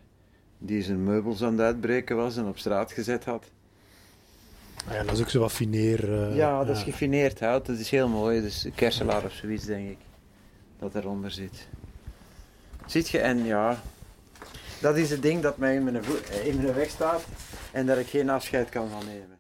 die 0.58 0.82
zijn 0.82 1.04
meubels 1.04 1.44
aan 1.44 1.52
het 1.52 1.62
uitbreken 1.62 2.16
was 2.16 2.38
en 2.38 2.48
op 2.48 2.58
straat 2.58 2.92
gezet 2.92 3.26
had. 3.26 3.54
Ah 4.88 4.94
ja, 4.94 5.04
dat 5.04 5.14
is 5.14 5.22
ook 5.22 5.30
zo 5.30 5.40
wat 5.40 5.52
fineer. 5.52 6.10
Uh, 6.10 6.36
ja, 6.36 6.64
dat 6.64 6.76
is 6.78 6.84
gefineerd 6.84 7.40
hout, 7.40 7.66
dat 7.66 7.78
is 7.78 7.90
heel 7.90 8.08
mooi. 8.08 8.42
Dus 8.42 8.68
kerselaar 8.76 9.24
of 9.24 9.32
zoiets, 9.32 9.66
denk 9.66 9.90
ik, 9.90 9.98
dat 10.80 10.96
eronder 10.96 11.32
zit. 11.32 11.68
Ziet 12.86 13.10
je, 13.10 13.20
en 13.20 13.46
ja, 13.46 13.82
dat 14.82 14.98
is 14.98 15.10
het 15.10 15.22
ding 15.22 15.42
dat 15.42 15.58
mij 15.58 15.76
in 15.76 15.84
mijn, 15.84 16.04
in 16.44 16.62
mijn 16.62 16.74
weg 16.74 16.90
staat 16.90 17.26
en 17.72 17.86
dat 17.86 17.98
ik 17.98 18.08
geen 18.08 18.30
afscheid 18.30 18.70
kan 18.70 18.90
van 18.90 19.06
nemen. 19.06 19.40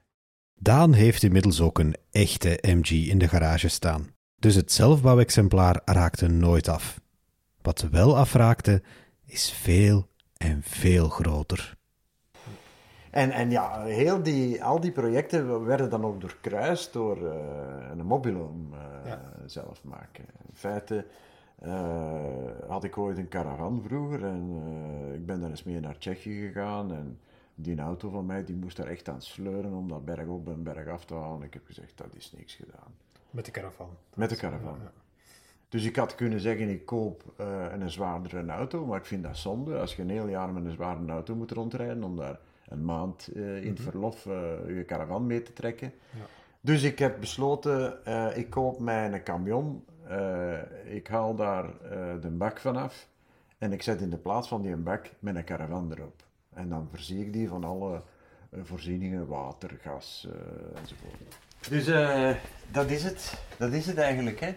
Daan 0.60 0.94
heeft 0.94 1.24
inmiddels 1.24 1.62
ook 1.62 1.80
een 1.80 1.96
echte 2.12 2.60
MG 2.62 2.90
in 2.90 3.18
de 3.18 3.28
garage 3.28 3.68
staan. 3.68 4.14
Dus 4.36 4.56
het 4.56 4.72
zelfbouwexemplaar 4.72 5.82
raakte 5.86 6.28
nooit 6.28 6.68
af. 6.68 7.00
Wat 7.62 7.88
wel 7.92 8.18
afraakte, 8.18 8.82
is 9.26 9.52
veel 9.52 10.10
en 10.38 10.62
veel 10.64 11.10
groter. 11.10 11.78
En, 13.16 13.32
en 13.32 13.50
ja, 13.50 13.84
heel 13.84 14.24
die, 14.24 14.64
al 14.64 14.80
die 14.80 14.92
projecten 14.92 15.66
werden 15.66 15.90
dan 15.90 16.06
ook 16.06 16.22
doorkruist 16.22 16.94
door 16.94 17.18
uh, 17.18 17.34
een 17.92 18.06
mobiloom 18.06 18.74
uh, 18.74 18.80
ja. 19.06 19.22
zelf 19.46 19.84
maken. 19.84 20.26
In 20.48 20.54
feite 20.54 21.06
uh, 21.64 22.20
had 22.68 22.84
ik 22.84 22.98
ooit 22.98 23.18
een 23.18 23.28
caravan 23.28 23.82
vroeger 23.88 24.26
en 24.26 24.62
ik 25.14 25.26
ben 25.26 25.40
daar 25.42 25.50
eens 25.50 25.64
mee 25.64 25.80
naar 25.80 25.98
Tsjechië 25.98 26.48
gegaan. 26.48 26.94
En 26.94 27.20
die 27.56 27.80
auto 27.80 28.10
van 28.10 28.26
mij 28.26 28.44
die 28.44 28.56
moest 28.56 28.78
daar 28.78 28.88
echt 28.88 29.10
aan 29.10 29.22
sleuren 29.22 29.74
om 29.74 29.88
dat 29.88 30.06
berg 30.06 30.28
op 30.28 30.48
en 30.48 30.64
berg 30.64 30.88
af 30.88 31.06
te 31.06 31.14
halen. 31.14 31.44
Ik 31.44 31.54
heb 31.54 31.66
gezegd, 31.66 31.98
dat 31.98 32.16
is 32.16 32.34
niks 32.38 32.54
gedaan. 32.56 32.94
Met 33.30 33.46
de 33.46 33.52
caravan? 33.52 33.90
Met 34.14 34.30
de 34.30 34.36
caravan. 34.36 34.78
Ja. 34.84 34.92
Dus 35.70 35.84
ik 35.84 35.96
had 35.96 36.16
kunnen 36.16 36.40
zeggen, 36.40 36.70
ik 36.70 36.86
koop 36.86 37.34
een 37.72 37.92
zwaardere 37.92 38.52
auto, 38.52 38.86
maar 38.86 39.00
ik 39.00 39.06
vind 39.06 39.24
dat 39.24 39.38
zonde 39.38 39.80
als 39.80 39.96
je 39.96 40.02
een 40.02 40.10
heel 40.10 40.28
jaar 40.28 40.54
met 40.54 40.66
een 40.66 40.72
zware 40.72 41.08
auto 41.08 41.36
moet 41.36 41.52
rondrijden 41.52 42.04
om 42.04 42.16
daar 42.16 42.40
een 42.66 42.86
maand 42.86 43.30
uh, 43.34 43.58
in 43.58 43.70
het 43.70 43.80
mhm. 43.80 43.90
verlof 43.90 44.26
uh, 44.26 44.34
je 44.68 44.84
caravan 44.86 45.28
mee 45.28 45.42
te 45.42 45.54
trekken. 45.54 45.94
Ja. 46.10 46.26
Dus 46.62 46.84
ik 46.84 47.00
heb 47.00 47.20
besloten, 47.20 48.00
ik 48.36 48.50
koop 48.50 48.80
mij 48.80 49.14
een 49.14 49.24
camion, 49.24 49.86
ik 50.86 51.08
haal 51.08 51.36
daar 51.36 51.66
de 52.22 52.30
bak 52.30 52.60
vanaf 52.60 53.08
en 53.58 53.74
ik 53.74 53.82
zet 53.82 54.02
in 54.02 54.10
de 54.10 54.18
plaats 54.18 54.48
van 54.48 54.62
die 54.62 54.76
bak 54.76 55.10
met 55.20 55.36
een 55.36 55.46
caravan 55.46 55.92
erop. 55.92 56.24
En 56.54 56.70
dan 56.70 56.88
voorzie 56.90 57.26
ik 57.26 57.34
die 57.34 57.48
van 57.48 57.64
alle 57.64 58.02
voorzieningen, 58.62 59.28
water, 59.28 59.78
gas 59.82 60.28
enzovoort. 60.76 61.38
Dus 61.70 61.86
dat 62.72 62.90
is 62.90 63.04
het. 63.04 63.34
Dat 63.58 63.72
is 63.72 63.86
het 63.86 63.98
eigenlijk, 63.98 64.40
hè. 64.40 64.56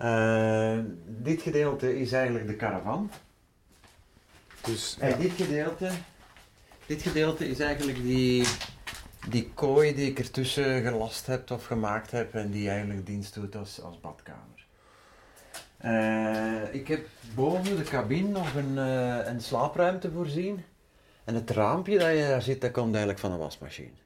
Uh, 0.00 0.84
dit 1.06 1.42
gedeelte 1.42 1.98
is 1.98 2.12
eigenlijk 2.12 2.46
de 2.46 2.56
caravan. 2.56 3.10
Dus, 4.64 4.98
en 5.00 5.18
dit 5.18 5.32
gedeelte, 5.32 5.90
dit 6.88 7.02
gedeelte 7.02 7.48
is 7.48 7.60
eigenlijk 7.60 8.02
die, 8.02 8.46
die 9.28 9.50
kooi 9.54 9.94
die 9.94 10.10
ik 10.10 10.18
ertussen 10.18 10.82
gelast 10.82 11.26
heb 11.26 11.50
of 11.50 11.64
gemaakt 11.64 12.10
heb 12.10 12.34
en 12.34 12.50
die 12.50 12.68
eigenlijk 12.68 13.06
dienst 13.06 13.34
doet 13.34 13.56
als, 13.56 13.82
als 13.82 14.00
badkamer. 14.00 14.66
Uh, 15.84 16.74
ik 16.74 16.88
heb 16.88 17.06
boven 17.34 17.76
de 17.76 17.82
cabine 17.82 18.28
nog 18.28 18.54
een, 18.54 18.74
uh, 18.74 19.26
een 19.26 19.40
slaapruimte 19.40 20.10
voorzien. 20.10 20.64
En 21.24 21.34
het 21.34 21.50
raampje 21.50 21.98
dat 21.98 22.10
je 22.10 22.26
daar 22.28 22.42
zit, 22.42 22.60
dat 22.60 22.70
komt 22.70 22.90
eigenlijk 22.90 23.18
van 23.18 23.32
een 23.32 23.38
wasmachine. 23.38 23.96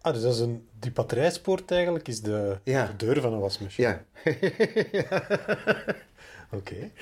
Ah, 0.00 0.12
dus 0.12 0.22
dat 0.22 0.34
is 0.34 0.40
een, 0.40 0.68
die 0.78 0.90
batterijspoort 0.90 1.70
eigenlijk 1.70 2.08
is 2.08 2.20
de, 2.20 2.58
ja. 2.62 2.86
de 2.86 2.96
deur 2.96 3.20
van 3.20 3.32
een 3.32 3.40
wasmachine. 3.40 3.88
Ja. 3.88 4.04
Oké. 6.50 6.56
Okay. 6.56 6.92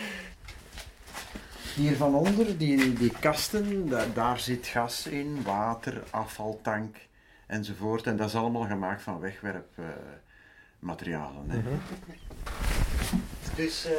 Hier 1.76 1.96
van 1.96 2.14
onder, 2.14 2.58
die, 2.58 2.92
die 2.92 3.12
kasten, 3.20 3.88
daar, 4.14 4.38
zit 4.38 4.66
gas 4.66 5.06
in, 5.06 5.42
water, 5.44 6.02
afvaltank 6.10 6.96
enzovoort. 7.46 8.06
En 8.06 8.16
dat 8.16 8.28
is 8.28 8.34
allemaal 8.34 8.66
gemaakt 8.66 9.02
van 9.02 9.20
wegwerpmaterialen. 9.20 11.50
-hmm. 11.50 11.80
Dus 13.54 13.86
uh, 13.86 13.92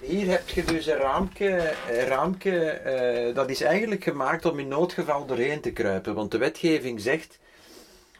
hier 0.00 0.30
heb 0.30 0.48
je 0.48 0.64
dus 0.64 0.86
een 0.86 0.96
raamke, 0.96 1.74
raamke 2.08 2.80
uh, 3.28 3.34
dat 3.34 3.50
is 3.50 3.60
eigenlijk 3.60 4.04
gemaakt 4.04 4.44
om 4.44 4.58
in 4.58 4.68
noodgeval 4.68 5.26
doorheen 5.26 5.60
te 5.60 5.72
kruipen. 5.72 6.14
Want 6.14 6.30
de 6.30 6.38
wetgeving 6.38 7.00
zegt 7.00 7.38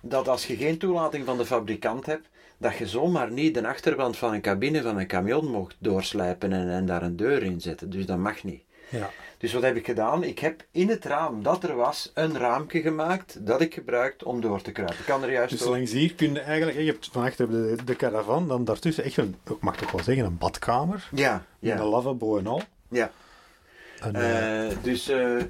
dat 0.00 0.29
als 0.29 0.47
je 0.47 0.57
geen 0.57 0.79
toelating 0.79 1.25
van 1.25 1.38
de 1.38 1.47
fabrikant 1.47 2.07
hebt, 2.07 2.29
dat 2.64 2.76
je 2.76 2.87
zomaar 2.87 3.30
niet 3.30 3.54
de 3.54 3.66
achterwand 3.66 4.16
van 4.16 4.33
een 4.33 4.40
cabine 4.40 4.83
van 4.83 4.99
een 4.99 5.06
camion 5.06 5.50
mocht 5.50 5.76
doorslijpen 5.78 6.52
en, 6.52 6.71
en 6.71 6.87
daar 6.87 7.02
een 7.02 7.16
deur 7.16 7.42
in 7.42 7.61
zetten. 7.61 7.90
Dus 7.90 8.06
dat 8.06 8.18
mag 8.18 8.44
niet. 8.44 8.62
Ja. 8.88 9.11
Dus 9.38 9.52
wat 9.52 9.62
heb 9.62 9.76
ik 9.76 9.87
gedaan? 9.87 10.23
Ik 10.23 10.38
heb 10.38 10.64
in 10.71 10.88
het 10.88 11.04
raam 11.04 11.42
dat 11.42 11.64
er 11.64 11.76
was 11.76 12.11
een 12.14 12.38
raampje 12.38 12.80
gemaakt 12.80 13.47
dat 13.47 13.61
ik 13.61 13.75
gebruikte 13.75 14.25
om 14.25 14.40
door 14.40 14.62
te 14.62 14.73
kruipen. 14.73 14.99
Ik 14.99 15.04
kan 15.04 15.23
er 15.23 15.33
juist 15.33 15.50
dus 15.50 15.64
langs 15.64 15.92
hier 15.92 16.14
kun 16.14 16.33
je 16.33 16.40
eigenlijk, 16.40 16.78
je 16.78 16.85
hebt 16.85 17.09
van 17.12 17.25
achter 17.25 17.50
de, 17.50 17.76
de 17.85 17.97
caravan, 17.97 18.49
dan 18.49 18.64
daartussen 18.64 19.04
echt 19.04 19.16
een, 19.16 19.37
ik 19.44 19.61
mag 19.61 19.76
toch 19.76 19.90
wel 19.90 20.02
zeggen, 20.02 20.25
een 20.25 20.38
badkamer. 20.38 21.09
Ja. 21.12 21.44
ja. 21.59 21.78
een 21.78 21.85
lavabo 21.85 22.38
en 22.38 22.47
al. 22.47 22.62
Ja. 22.88 23.11
En, 24.00 24.16
uh, 24.16 24.76
dus... 24.83 25.11
Uh, 25.11 25.42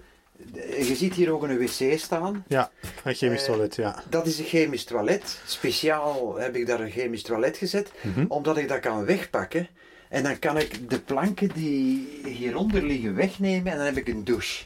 je 0.79 0.95
ziet 0.95 1.15
hier 1.15 1.33
ook 1.33 1.43
een 1.43 1.59
wc 1.59 1.99
staan. 1.99 2.45
Ja, 2.49 2.71
een 3.05 3.15
chemisch 3.15 3.41
uh, 3.41 3.47
toilet, 3.47 3.77
ja. 3.77 4.03
Dat 4.09 4.27
is 4.27 4.39
een 4.39 4.45
chemisch 4.45 4.85
toilet. 4.85 5.41
Speciaal 5.47 6.37
heb 6.37 6.57
ik 6.57 6.67
daar 6.67 6.81
een 6.81 6.91
chemisch 6.91 7.23
toilet 7.23 7.57
gezet, 7.57 7.93
mm 8.01 8.13
-hmm. 8.13 8.25
omdat 8.29 8.57
ik 8.57 8.69
dat 8.69 8.81
kan 8.81 9.05
wegpakken. 9.05 9.69
En 10.09 10.23
dan 10.23 10.39
kan 10.39 10.59
ik 10.59 10.91
de 10.91 11.01
planken 11.01 11.51
die 11.55 12.09
hieronder 12.25 12.83
liggen 12.83 13.15
wegnemen 13.15 13.73
en 13.73 13.77
dan 13.77 13.87
heb 13.87 13.97
ik 13.97 14.09
een 14.09 14.25
douche. 14.25 14.65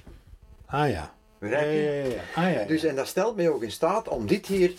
Ah 0.66 0.90
ja. 0.90 1.16
Ja, 1.40 1.61
ja, 1.61 1.92
ja. 1.92 2.04
Ah, 2.35 2.52
ja, 2.52 2.64
Dus, 2.64 2.85
en 2.85 2.97
dat 2.97 3.06
stelt 3.06 3.37
mij 3.37 3.49
ook 3.49 3.62
in 3.62 3.70
staat 3.70 4.08
om 4.08 4.26
dit 4.26 4.47
hier, 4.47 4.73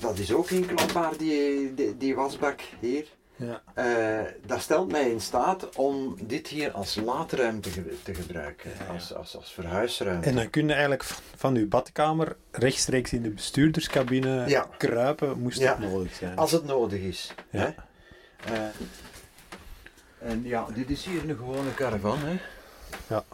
dat 0.00 0.18
is 0.18 0.32
ook 0.32 0.50
inklapbaar, 0.50 1.16
die, 1.16 1.74
die, 1.74 1.96
die 1.96 2.14
wasbak 2.14 2.60
hier. 2.80 3.06
Ja. 3.38 3.62
Uh, 3.78 4.30
dat 4.46 4.60
stelt 4.60 4.92
mij 4.92 5.10
in 5.10 5.20
staat 5.20 5.76
om 5.76 6.16
dit 6.22 6.48
hier 6.48 6.70
als 6.70 6.96
laadruimte 6.96 7.70
te 8.02 8.14
gebruiken, 8.14 8.70
ja, 8.78 8.84
ja. 8.84 8.92
Als, 8.92 9.14
als, 9.14 9.36
als 9.36 9.52
verhuisruimte. 9.52 10.28
En 10.28 10.34
dan 10.34 10.50
kun 10.50 10.66
je 10.66 10.72
eigenlijk 10.72 11.04
van 11.36 11.56
uw 11.56 11.68
badkamer 11.68 12.36
rechtstreeks 12.50 13.12
in 13.12 13.22
de 13.22 13.30
bestuurderscabine 13.30 14.66
kruipen, 14.76 15.40
moest 15.40 15.60
het 15.60 15.78
nodig 15.78 16.14
zijn. 16.14 16.36
Als 16.36 16.52
het 16.52 16.64
nodig 16.64 17.00
is. 17.00 17.34
Hè? 17.50 17.68
Uh, 18.50 18.58
en 20.18 20.44
ja, 20.44 20.66
dit 20.74 20.90
is 20.90 21.04
hier 21.04 21.30
een 21.30 21.36
gewone 21.36 21.74
caravan, 21.74 22.18
hè. 22.18 22.38
Ja. 23.06 23.24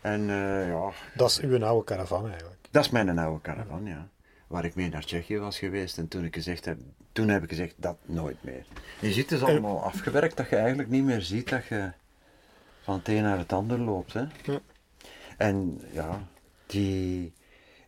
En 0.00 0.20
uh, 0.28 0.68
ja... 0.68 0.90
Dat 1.14 1.30
is 1.30 1.40
uw 1.40 1.64
oude 1.64 1.84
caravan 1.84 2.28
eigenlijk? 2.28 2.58
Dat 2.70 2.84
is 2.84 2.90
mijn 2.90 3.18
oude 3.18 3.40
caravan, 3.40 3.84
ja 3.84 4.08
waar 4.50 4.64
ik 4.64 4.74
mee 4.74 4.88
naar 4.88 5.04
Tsjechië 5.04 5.38
was 5.38 5.58
geweest. 5.58 5.98
En 5.98 6.08
toen 6.08 6.24
ik 6.24 6.34
gezegd 6.34 6.64
heb, 6.64 6.78
toen 7.12 7.28
heb 7.28 7.42
ik 7.42 7.48
gezegd, 7.48 7.74
dat 7.76 7.96
nooit 8.04 8.42
meer. 8.42 8.64
Je 9.00 9.12
ziet 9.12 9.28
dus 9.28 9.42
allemaal 9.42 9.82
afgewerkt 9.82 10.36
dat 10.36 10.48
je 10.48 10.56
eigenlijk 10.56 10.88
niet 10.88 11.04
meer 11.04 11.20
ziet 11.20 11.48
dat 11.48 11.66
je 11.66 11.92
van 12.82 12.94
het 12.94 13.08
een 13.08 13.22
naar 13.22 13.38
het 13.38 13.52
ander 13.52 13.78
loopt. 13.78 14.12
Hè? 14.12 14.24
Ja. 14.42 14.60
En 15.36 15.80
ja, 15.92 16.22
die, 16.66 17.32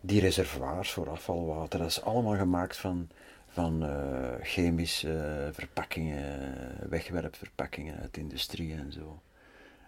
die 0.00 0.21
reservoirs 0.21 0.90
voor 0.90 1.11
afvalwater, 1.11 1.78
dat 1.78 1.88
is 1.88 2.02
allemaal 2.02 2.37
gemaakt 2.37 2.76
van, 2.76 3.09
van 3.49 3.85
uh, 3.85 4.28
chemische 4.42 5.49
verpakkingen, 5.52 6.54
wegwerpverpakkingen 6.88 8.00
uit 8.00 8.14
de 8.14 8.21
industrie 8.21 8.75
en 8.75 8.92
zo. 8.92 9.23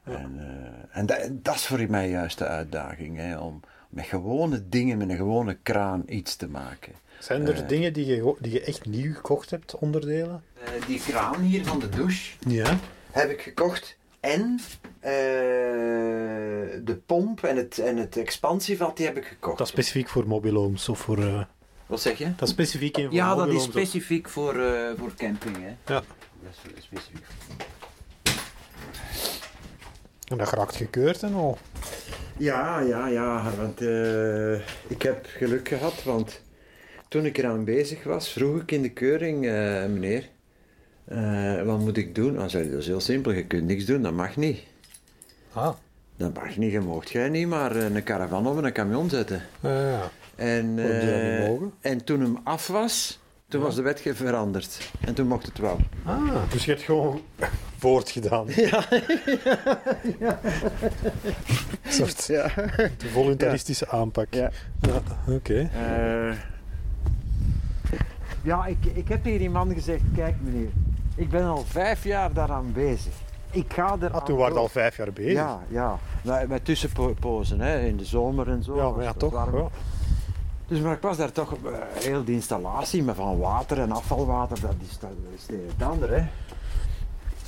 En, 0.03 0.35
uh, 0.39 0.99
en 0.99 1.07
dat, 1.07 1.45
dat, 1.45 1.55
is 1.55 1.67
voor 1.67 1.91
mij 1.91 2.11
juist 2.11 2.39
de 2.39 2.47
uitdaging, 2.47 3.17
hè, 3.17 3.39
om 3.39 3.61
met 3.95 4.05
gewone 4.05 4.69
dingen, 4.69 4.99
met 4.99 5.09
een 5.09 5.17
gewone 5.17 5.57
kraan 5.63 6.03
iets 6.07 6.37
te 6.37 6.49
maken. 6.49 6.93
Zijn 7.19 7.47
er 7.47 7.67
dingen 7.67 7.93
die 7.93 8.07
je, 8.07 8.35
die 8.39 8.53
je 8.53 8.61
echt 8.61 8.87
nieuw 8.87 9.15
gekocht 9.15 9.51
hebt, 9.51 9.79
onderdelen? 9.79 10.43
die 10.87 11.01
kraan 11.01 11.41
hier 11.41 11.65
van 11.65 11.79
de 11.79 11.89
douche 11.89 12.37
ja. 12.49 12.79
heb 13.11 13.31
ik 13.31 13.41
gekocht. 13.41 13.97
En 14.21 14.61
de 16.85 17.01
pomp 17.07 17.43
en 17.43 17.57
het, 17.57 17.79
en 17.79 17.97
het 17.97 18.17
expansievat, 18.17 18.97
die 18.97 19.07
heb 19.07 19.17
ik 19.17 19.25
gekocht. 19.25 19.59
Dat 19.59 19.67
is 19.67 19.73
specifiek 19.73 20.09
voor 20.09 20.27
mobilomes 20.27 20.89
of 20.89 20.99
voor... 20.99 21.47
Wat 21.87 22.01
zeg 22.01 22.19
je? 22.19 22.35
Dat 22.37 22.49
is 22.49 22.55
specifiek 22.55 22.97
in 22.97 23.05
voor 23.05 23.15
Ja, 23.15 23.35
dat 23.35 23.49
is 23.49 23.63
specifiek 23.63 24.29
voor, 24.29 24.57
uh, 24.57 24.91
voor 24.97 25.15
camping. 25.15 25.57
Hè. 25.57 25.95
Ja. 25.95 26.03
Dat 26.43 26.53
is 26.77 26.85
specifiek. 26.85 27.25
En 30.29 30.39
dat 30.39 30.49
geraakt 30.49 30.77
gekeurd 30.77 31.23
en 31.23 31.35
al? 31.35 31.59
Ja, 32.37 32.81
ja, 32.81 33.07
ja. 33.07 33.43
Want 33.57 33.83
uh, 33.83 34.55
ik 34.87 35.03
heb 35.03 35.27
geluk 35.27 35.69
gehad, 35.69 36.03
want 36.03 36.41
toen 37.09 37.25
ik 37.25 37.39
eraan 37.39 37.65
bezig 37.65 38.05
was, 38.05 38.29
vroeg 38.29 38.61
ik 38.61 38.71
in 38.71 38.83
de 38.83 38.91
keuring, 38.91 39.45
uh, 39.45 39.85
meneer, 39.87 40.29
wat 41.65 41.79
moet 41.79 41.97
ik 41.97 42.15
doen? 42.15 42.35
Dan 42.35 42.51
zei 42.51 42.63
hij, 42.63 42.73
dat 42.73 42.81
is 42.81 42.87
heel 42.87 43.01
simpel, 43.01 43.33
je 43.33 43.47
kunt 43.47 43.65
niks 43.65 43.85
doen, 43.85 44.03
dat 44.03 44.13
mag 44.13 44.37
niet. 44.37 44.59
Ah. 45.53 45.75
Dat 46.17 46.35
mag 46.35 46.57
niet, 46.57 46.73
je 46.73 46.81
mocht 46.81 47.11
jij 47.11 47.29
niet 47.29 47.49
maar 47.49 47.77
een 47.77 48.05
caravan 48.05 48.47
op 48.47 48.63
een 48.63 48.73
camion 48.73 49.11
zetten. 49.11 49.43
Ja. 49.61 50.11
En, 50.35 50.79
en 51.81 52.05
toen 52.05 52.21
hem 52.21 52.39
af 52.45 52.67
was, 52.67 53.21
toen 53.49 53.63
was 53.63 53.75
de 53.75 53.83
wet 53.83 54.03
veranderd. 54.05 54.91
En 55.01 55.15
toen 55.15 55.27
mocht 55.27 55.47
het 55.47 55.59
wel. 55.59 55.79
Ah, 56.05 56.51
dus 56.51 56.65
je 56.65 56.71
hebt 56.71 56.83
gewoon 56.83 57.21
voortgedaan. 57.79 58.47
Ja. 58.49 58.85
ja. 60.19 60.41
Een 62.01 62.09
soort 62.09 62.27
ja. 62.27 62.51
voluntaristische 63.13 63.89
aanpak. 63.89 64.27
Ja. 64.35 64.51
ja 64.81 65.03
Oké. 65.27 65.35
Okay. 65.35 65.71
Uh, 65.75 66.29
eh, 66.29 66.37
ja, 68.43 68.67
ik, 68.67 68.85
ik 68.93 69.09
heb 69.09 69.25
hier 69.25 69.41
iemand 69.41 69.73
gezegd, 69.73 70.03
kijk 70.15 70.35
meneer, 70.41 70.69
ik 71.15 71.31
ben 71.31 71.45
al 71.45 71.65
vijf 71.65 72.05
jaar 72.05 72.33
daaraan 72.33 72.73
bezig. 72.73 73.13
Ik 73.51 73.73
ga 73.73 73.97
er 74.01 74.11
ah, 74.11 74.25
toen 74.25 74.37
waren 74.37 74.57
al 74.57 74.69
vijf 74.69 74.97
jaar 74.97 75.13
bezig? 75.13 75.33
Ja, 75.33 75.61
ja. 75.69 75.99
Met, 76.23 76.49
met 76.49 76.65
tussenpozen, 76.65 77.61
hè, 77.61 77.81
in 77.81 77.97
de 77.97 78.05
zomer 78.05 78.49
en 78.49 78.63
zo. 78.63 78.77
Ja, 78.77 78.91
maar 78.91 79.05
ja, 79.05 79.13
toch. 79.13 79.71
Dus 80.67 80.81
maar 80.81 80.95
ik 80.95 81.03
was 81.03 81.17
daar 81.17 81.33
toch, 81.33 81.53
uh, 81.53 81.73
heel 81.93 82.25
die 82.25 82.35
installatie 82.35 83.03
met 83.03 83.17
van 83.17 83.39
water 83.39 83.81
en 83.81 83.93
afvalwater, 83.93 84.61
dat 84.61 84.75
is, 84.91 84.99
dat 84.99 85.11
is 85.35 85.47
het 85.77 85.87
ander. 85.89 86.11
Hè. 86.11 86.25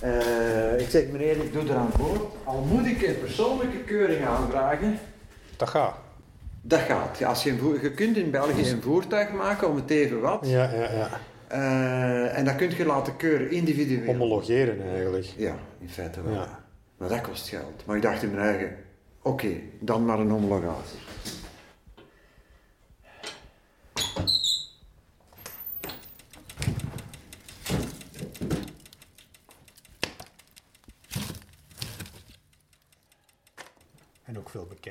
Uh, 0.07 0.81
ik 0.81 0.89
zeg, 0.89 1.07
meneer, 1.07 1.37
ik 1.37 1.53
doe 1.53 1.63
eraan 1.63 1.91
voor. 1.93 2.31
Al 2.45 2.67
moet 2.71 2.87
ik 2.87 3.03
een 3.03 3.19
persoonlijke 3.21 3.79
keuring 3.79 4.27
aanvragen. 4.27 4.99
Dat 5.57 5.69
gaat. 5.69 5.95
Dat 6.63 6.81
gaat. 6.81 7.25
Als 7.25 7.43
je, 7.43 7.51
een 7.51 7.79
je 7.83 7.91
kunt 7.91 8.17
in 8.17 8.31
België 8.31 8.71
een 8.71 8.83
voertuig 8.83 9.33
maken 9.33 9.69
om 9.69 9.77
het 9.77 9.91
even 9.91 10.21
wat. 10.21 10.39
Ja, 10.43 10.71
ja, 10.73 10.91
ja. 10.91 11.09
Uh, 11.53 12.39
en 12.39 12.45
dat 12.45 12.57
kun 12.57 12.71
je 12.77 12.87
laten 12.87 13.17
keuren 13.17 13.51
individueel. 13.51 14.07
Homologeren 14.07 14.89
eigenlijk. 14.95 15.33
Ja, 15.37 15.55
in 15.81 15.89
feite 15.89 16.23
wel. 16.23 16.35
Ja. 16.35 16.65
Maar 16.97 17.09
dat 17.09 17.21
kost 17.21 17.49
geld. 17.49 17.83
Maar 17.87 17.97
ik 17.97 18.03
dacht 18.03 18.23
in 18.23 18.31
mijn 18.31 18.47
eigen, 18.47 18.77
oké, 19.23 19.29
okay, 19.29 19.63
dan 19.81 20.05
maar 20.05 20.19
een 20.19 20.31
homologatie. 20.31 20.99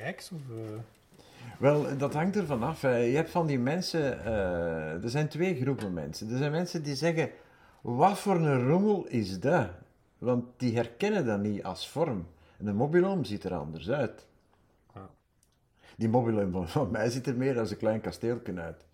Of, 0.04 0.30
uh... 0.30 0.78
Wel, 1.58 1.96
dat 1.96 2.14
hangt 2.14 2.36
er 2.36 2.46
vanaf. 2.46 2.82
Je 2.82 2.88
hebt 2.88 3.30
van 3.30 3.46
die 3.46 3.58
mensen, 3.58 4.18
uh, 4.18 5.02
er 5.02 5.10
zijn 5.10 5.28
twee 5.28 5.60
groepen 5.60 5.92
mensen. 5.92 6.30
Er 6.30 6.38
zijn 6.38 6.50
mensen 6.50 6.82
die 6.82 6.94
zeggen, 6.94 7.30
wat 7.80 8.18
voor 8.18 8.34
een 8.34 8.68
rommel 8.68 9.06
is 9.06 9.40
dat? 9.40 9.68
Want 10.18 10.44
die 10.56 10.74
herkennen 10.74 11.26
dat 11.26 11.40
niet 11.40 11.64
als 11.64 11.88
vorm. 11.88 12.26
En 12.58 12.66
een 12.66 12.76
mobiloom 12.76 13.24
ziet 13.24 13.44
er 13.44 13.54
anders 13.54 13.90
uit. 13.90 14.26
Ah. 14.92 15.02
Die 15.96 16.08
mobiloom 16.08 16.68
van 16.68 16.90
mij 16.90 17.10
ziet 17.10 17.26
er 17.26 17.36
meer 17.36 17.58
als 17.58 17.70
een 17.70 17.76
klein 17.76 18.00
kasteeltje 18.00 18.60
uit. 18.60 18.84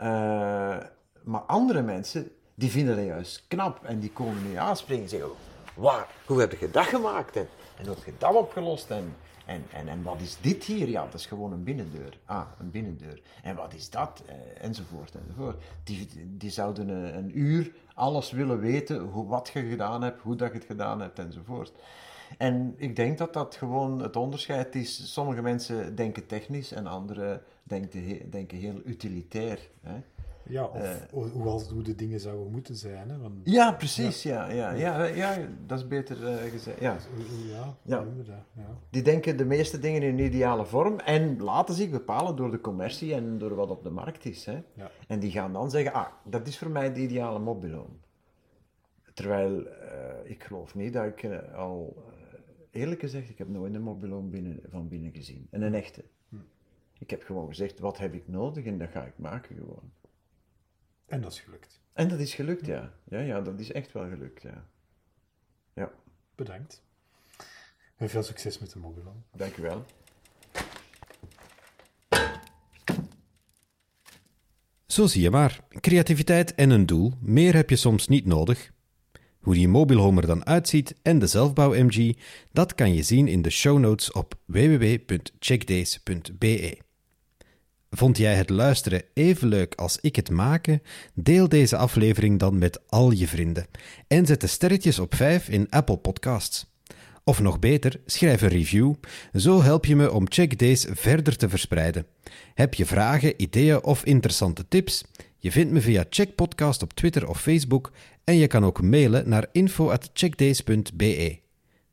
Uh, 0.00 0.86
maar 1.22 1.40
andere 1.40 1.82
mensen, 1.82 2.30
die 2.54 2.70
vinden 2.70 2.96
dat 2.96 3.04
juist 3.04 3.44
knap. 3.48 3.84
En 3.84 3.98
die 4.00 4.10
komen 4.10 4.50
nu 4.50 4.56
aanspringen 4.56 5.02
en 5.02 5.10
zeggen, 5.10 5.30
waar, 5.74 6.06
hoe 6.26 6.40
heb 6.40 6.52
je 6.52 6.70
dat 6.70 6.84
gemaakt? 6.84 7.36
En, 7.36 7.48
en 7.78 7.86
hoe 7.86 7.94
heb 7.94 8.04
je 8.04 8.12
dat 8.18 8.34
opgelost? 8.34 8.90
En, 8.90 9.14
en, 9.48 9.64
en, 9.72 9.88
en 9.88 10.02
wat 10.02 10.20
is 10.20 10.36
dit 10.40 10.64
hier? 10.64 10.88
Ja, 10.88 11.04
dat 11.04 11.14
is 11.14 11.26
gewoon 11.26 11.52
een 11.52 11.62
binnendeur. 11.62 12.18
Ah, 12.24 12.46
een 12.58 12.70
binnendeur. 12.70 13.22
En 13.42 13.56
wat 13.56 13.74
is 13.74 13.90
dat? 13.90 14.22
Eh, 14.26 14.64
enzovoort, 14.64 15.14
enzovoort. 15.14 15.62
Die, 15.84 16.08
die 16.36 16.50
zouden 16.50 16.88
een, 16.88 17.16
een, 17.16 17.38
uur 17.38 17.72
alles 17.94 18.30
willen 18.30 18.60
weten, 18.60 19.00
hoe, 19.00 19.26
wat 19.26 19.50
je 19.52 19.68
gedaan 19.68 20.02
hebt, 20.02 20.22
hoe 20.22 20.36
dat 20.36 20.48
je 20.48 20.54
het 20.58 20.66
gedaan 20.66 21.00
hebt, 21.00 21.18
enzovoort. 21.18 21.72
En 22.38 22.74
ik 22.76 22.96
denk 22.96 23.18
dat 23.18 23.32
dat 23.32 23.54
gewoon 23.54 24.02
het 24.02 24.16
onderscheid 24.16 24.74
is. 24.74 25.12
Sommige 25.12 25.42
mensen 25.42 25.94
denken 25.94 26.26
technisch 26.26 26.72
en 26.72 26.86
anderen 26.86 27.42
denken, 27.62 28.30
denken 28.30 28.58
heel 28.58 28.80
utilitair. 28.84 29.58
Hè? 29.80 30.00
Ja, 30.48 30.64
of 30.64 30.82
uh, 30.82 31.30
hoe, 31.32 31.62
hoe 31.72 31.82
de 31.82 31.94
dingen 31.94 32.20
zouden 32.20 32.50
moeten 32.50 32.76
zijn. 32.76 33.10
Hè? 33.10 33.16
ja, 33.44 33.72
precies. 33.72 34.22
Ja. 34.22 34.50
Ja, 34.50 34.70
ja, 34.70 35.04
ja, 35.04 35.36
dat 35.66 35.78
is 35.78 35.88
beter 35.88 36.22
uh, 36.22 36.50
gezegd. 36.50 36.80
Ja. 36.80 36.96
Ja, 37.48 37.76
ja. 37.82 38.04
ja. 38.52 38.78
Die 38.90 39.02
denken 39.02 39.36
de 39.36 39.44
meeste 39.44 39.78
dingen 39.78 40.02
in 40.02 40.12
een 40.12 40.24
ideale 40.24 40.66
vorm 40.66 40.98
en 40.98 41.42
laten 41.42 41.74
zich 41.74 41.90
bepalen 41.90 42.36
door 42.36 42.50
de 42.50 42.60
commercie 42.60 43.14
en 43.14 43.38
door 43.38 43.54
wat 43.54 43.70
op 43.70 43.82
de 43.82 43.90
markt 43.90 44.24
is. 44.24 44.44
Hè? 44.44 44.62
Ja. 44.74 44.90
En 45.06 45.18
die 45.18 45.30
gaan 45.30 45.52
dan 45.52 45.70
zeggen, 45.70 45.92
ah, 45.92 46.06
dat 46.24 46.46
is 46.46 46.58
voor 46.58 46.70
mij 46.70 46.92
de 46.92 47.00
ideale 47.00 47.38
mobiloom. 47.38 48.00
Terwijl, 49.14 49.60
uh, 49.60 49.70
ik 50.24 50.44
geloof 50.44 50.74
niet 50.74 50.92
dat 50.92 51.04
ik 51.04 51.24
al, 51.54 51.96
eerlijk 52.70 53.00
gezegd, 53.00 53.30
ik 53.30 53.38
heb 53.38 53.48
nooit 53.48 53.74
een 53.74 53.82
mobiloom 53.82 54.30
binnen, 54.30 54.60
van 54.68 54.88
binnen 54.88 55.12
gezien. 55.12 55.46
En 55.50 55.62
een 55.62 55.74
echte. 55.74 56.04
Hm. 56.28 56.36
Ik 56.98 57.10
heb 57.10 57.22
gewoon 57.22 57.48
gezegd, 57.48 57.78
wat 57.78 57.98
heb 57.98 58.14
ik 58.14 58.28
nodig 58.28 58.64
en 58.64 58.78
dat 58.78 58.90
ga 58.90 59.04
ik 59.04 59.18
maken 59.18 59.56
gewoon. 59.56 59.92
En 61.08 61.20
dat 61.20 61.32
is 61.32 61.40
gelukt. 61.40 61.80
En 61.92 62.08
dat 62.08 62.18
is 62.18 62.34
gelukt, 62.34 62.66
ja. 62.66 62.92
Ja, 63.04 63.20
ja 63.20 63.40
dat 63.40 63.60
is 63.60 63.72
echt 63.72 63.92
wel 63.92 64.08
gelukt, 64.08 64.42
ja. 64.42 64.66
Ja. 65.74 65.90
Bedankt. 66.34 66.82
En 67.96 68.08
veel 68.08 68.22
succes 68.22 68.58
met 68.58 68.72
de 68.72 68.78
mobiloom. 68.78 69.24
Dank 69.36 69.56
u 69.56 69.62
wel. 69.62 69.84
Zo 74.86 75.06
zie 75.06 75.22
je 75.22 75.30
maar. 75.30 75.60
Creativiteit 75.68 76.54
en 76.54 76.70
een 76.70 76.86
doel. 76.86 77.12
Meer 77.20 77.54
heb 77.54 77.70
je 77.70 77.76
soms 77.76 78.08
niet 78.08 78.24
nodig. 78.24 78.72
Hoe 79.40 79.54
die 79.54 79.68
mobielhome 79.68 80.20
er 80.20 80.26
dan 80.26 80.46
uitziet 80.46 80.94
en 81.02 81.18
de 81.18 81.26
zelfbouw-MG, 81.26 82.16
dat 82.52 82.74
kan 82.74 82.94
je 82.94 83.02
zien 83.02 83.28
in 83.28 83.42
de 83.42 83.50
show 83.50 83.78
notes 83.78 84.12
op 84.12 84.34
www.checkdays.be. 84.46 86.86
Vond 87.90 88.16
jij 88.16 88.34
het 88.34 88.50
luisteren 88.50 89.02
even 89.14 89.48
leuk 89.48 89.74
als 89.74 89.98
ik 90.00 90.16
het 90.16 90.30
maken? 90.30 90.82
Deel 91.14 91.48
deze 91.48 91.76
aflevering 91.76 92.38
dan 92.38 92.58
met 92.58 92.80
al 92.88 93.10
je 93.10 93.28
vrienden 93.28 93.66
en 94.06 94.26
zet 94.26 94.40
de 94.40 94.46
sterretjes 94.46 94.98
op 94.98 95.14
5 95.14 95.48
in 95.48 95.66
Apple 95.70 95.96
Podcasts. 95.96 96.66
Of 97.24 97.40
nog 97.40 97.58
beter, 97.58 98.00
schrijf 98.06 98.42
een 98.42 98.48
review. 98.48 98.94
Zo 99.32 99.62
help 99.62 99.84
je 99.84 99.96
me 99.96 100.12
om 100.12 100.26
Check 100.28 100.58
Days 100.58 100.86
verder 100.90 101.36
te 101.36 101.48
verspreiden. 101.48 102.06
Heb 102.54 102.74
je 102.74 102.86
vragen, 102.86 103.42
ideeën 103.42 103.82
of 103.82 104.04
interessante 104.04 104.68
tips? 104.68 105.04
Je 105.36 105.52
vindt 105.52 105.72
me 105.72 105.80
via 105.80 106.04
Check 106.10 106.34
Podcast 106.34 106.82
op 106.82 106.92
Twitter 106.92 107.28
of 107.28 107.40
Facebook 107.40 107.92
en 108.24 108.36
je 108.36 108.46
kan 108.46 108.64
ook 108.64 108.82
mailen 108.82 109.28
naar 109.28 109.46
info@checkdays.be. 109.52 111.38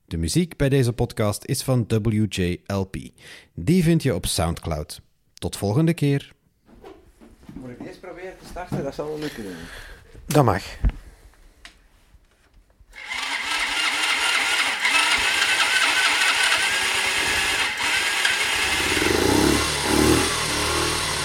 De 0.06 0.18
muziek 0.18 0.58
bij 0.58 0.70
deze 0.70 0.94
podcast 0.94 1.46
is 1.46 1.64
van 1.64 1.86
WJLP. 1.88 2.96
Die 3.54 3.84
vind 3.84 4.04
je 4.04 4.16
op 4.16 4.26
SoundCloud. 4.26 5.04
Tot 5.46 5.58
volgende 5.58 5.94
keer. 5.94 6.32
Moet 7.54 7.70
ik 7.70 7.88
eerst 7.88 8.00
proberen 8.02 8.38
te 8.40 8.46
starten? 8.50 8.84
Dat 8.84 8.96
zal 8.96 9.08
wel 9.08 9.20
lukken. 9.20 9.46
Dat 10.26 10.44
mag. 10.44 10.64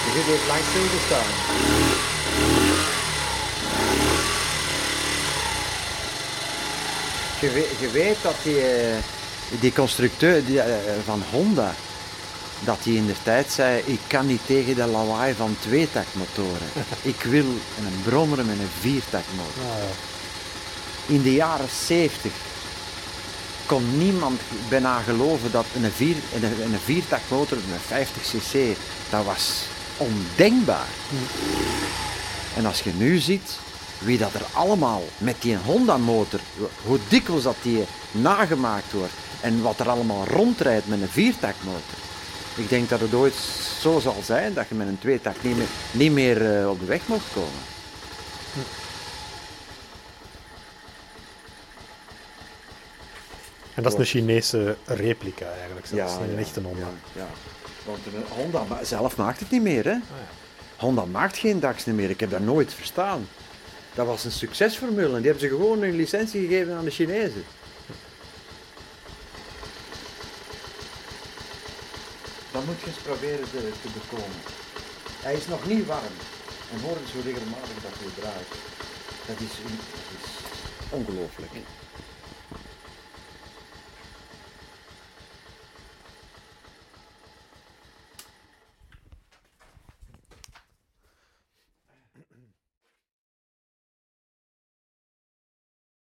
Je 0.05 0.11
zit 0.13 0.25
hier 0.25 0.47
lang 0.47 0.63
stil 0.69 0.87
te 0.89 1.01
staan. 1.05 1.29
Je 7.41 7.49
weet, 7.53 7.79
je 7.79 7.89
weet 7.91 8.21
dat 8.21 8.35
die, 8.43 8.59
eh, 8.59 8.97
die 9.59 9.73
constructeur 9.73 10.45
die, 10.45 10.61
eh, 10.61 10.99
van 11.05 11.21
Honda, 11.31 11.73
dat 12.63 12.77
hij 12.83 12.93
in 12.93 13.05
de 13.05 13.15
tijd 13.23 13.51
zei, 13.51 13.81
ik 13.85 13.99
kan 14.07 14.27
niet 14.27 14.41
tegen 14.45 14.75
de 14.75 14.85
lawaai 14.85 15.33
van 15.33 15.55
tweetakmotoren. 15.59 16.67
ik 17.13 17.21
wil 17.21 17.45
een 17.45 18.01
brommer 18.03 18.45
met 18.45 18.59
een 18.59 18.69
viertakmotor. 18.79 19.63
Ah, 19.63 19.77
ja. 19.77 21.13
In 21.13 21.21
de 21.21 21.33
jaren 21.33 21.69
70 21.85 22.31
kon 23.65 23.97
niemand 23.97 24.41
bijna 24.69 24.99
geloven 24.99 25.51
dat 25.51 25.65
een, 25.75 25.91
vier, 25.91 26.15
een, 26.35 26.43
een 26.43 26.79
viertaktmotor, 26.83 27.57
een 27.57 27.79
50 27.87 28.21
cc, 28.21 28.77
dat 29.09 29.25
was 29.25 29.65
ondenkbaar. 29.97 30.87
En 32.55 32.65
als 32.65 32.81
je 32.81 32.91
nu 32.97 33.17
ziet 33.17 33.57
wie 33.99 34.17
dat 34.17 34.33
er 34.33 34.45
allemaal 34.53 35.03
met 35.17 35.35
die 35.39 35.57
Honda-motor, 35.65 36.39
hoe 36.85 36.99
dikwijls 37.07 37.43
dat 37.43 37.55
die 37.61 37.85
nagemaakt 38.11 38.91
wordt 38.91 39.13
en 39.41 39.61
wat 39.61 39.79
er 39.79 39.89
allemaal 39.89 40.25
rondrijdt 40.25 40.87
met 40.87 41.01
een 41.01 41.09
viertaktmotor. 41.09 41.99
Ik 42.55 42.69
denk 42.69 42.89
dat 42.89 42.99
het 42.99 43.13
ooit 43.13 43.33
zo 43.79 43.99
zal 43.99 44.21
zijn 44.23 44.53
dat 44.53 44.67
je 44.67 44.75
met 44.75 44.87
een 44.87 44.99
tweetakt 44.99 45.43
niet 45.43 45.57
meer, 45.57 45.67
niet 45.91 46.11
meer 46.11 46.61
uh, 46.61 46.69
op 46.69 46.79
de 46.79 46.85
weg 46.85 47.07
mocht 47.07 47.33
komen. 47.33 47.59
En 53.73 53.83
dat 53.83 53.93
is 53.93 53.99
een 53.99 54.05
Chinese 54.05 54.75
replica 54.85 55.45
eigenlijk, 55.57 55.85
zelfs. 55.85 56.13
Ja, 56.13 56.19
een 56.19 56.37
echte 56.37 56.61
Honda. 56.61 56.87
Ja, 57.15 57.27
Want 57.85 57.99
een 58.05 58.23
Honda 58.35 58.83
zelf 58.83 59.17
maakt 59.17 59.39
het 59.39 59.49
niet 59.49 59.61
meer, 59.61 59.83
hè? 59.83 59.91
Ah, 59.91 59.97
ja. 59.97 60.27
Honda 60.77 61.05
maakt 61.05 61.37
geen 61.37 61.59
dags 61.59 61.85
meer. 61.85 62.09
Ik 62.09 62.19
heb 62.19 62.29
dat 62.29 62.39
nooit 62.39 62.73
verstaan. 62.73 63.27
Dat 63.93 64.05
was 64.05 64.25
een 64.25 64.31
succesformule. 64.31 65.15
Die 65.15 65.25
hebben 65.25 65.39
ze 65.39 65.47
gewoon 65.47 65.81
een 65.81 65.95
licentie 65.95 66.47
gegeven 66.47 66.75
aan 66.75 66.83
de 66.83 66.91
Chinezen. 66.91 67.43
Dan 72.61 72.69
moet 72.69 72.81
je 72.81 72.87
eens 72.87 73.05
proberen 73.09 73.49
te, 73.51 73.71
te 73.81 73.89
bekomen. 73.99 74.41
Hij 75.25 75.35
is 75.35 75.47
nog 75.47 75.67
niet 75.67 75.85
warm. 75.85 76.15
En 76.71 76.79
horen 76.81 77.07
zo 77.07 77.19
regelmatig 77.23 77.77
dat 77.81 77.95
hij 77.99 78.11
draait. 78.19 78.51
Dat 79.27 79.39
is 79.47 79.55
ongelooflijk. 80.89 81.51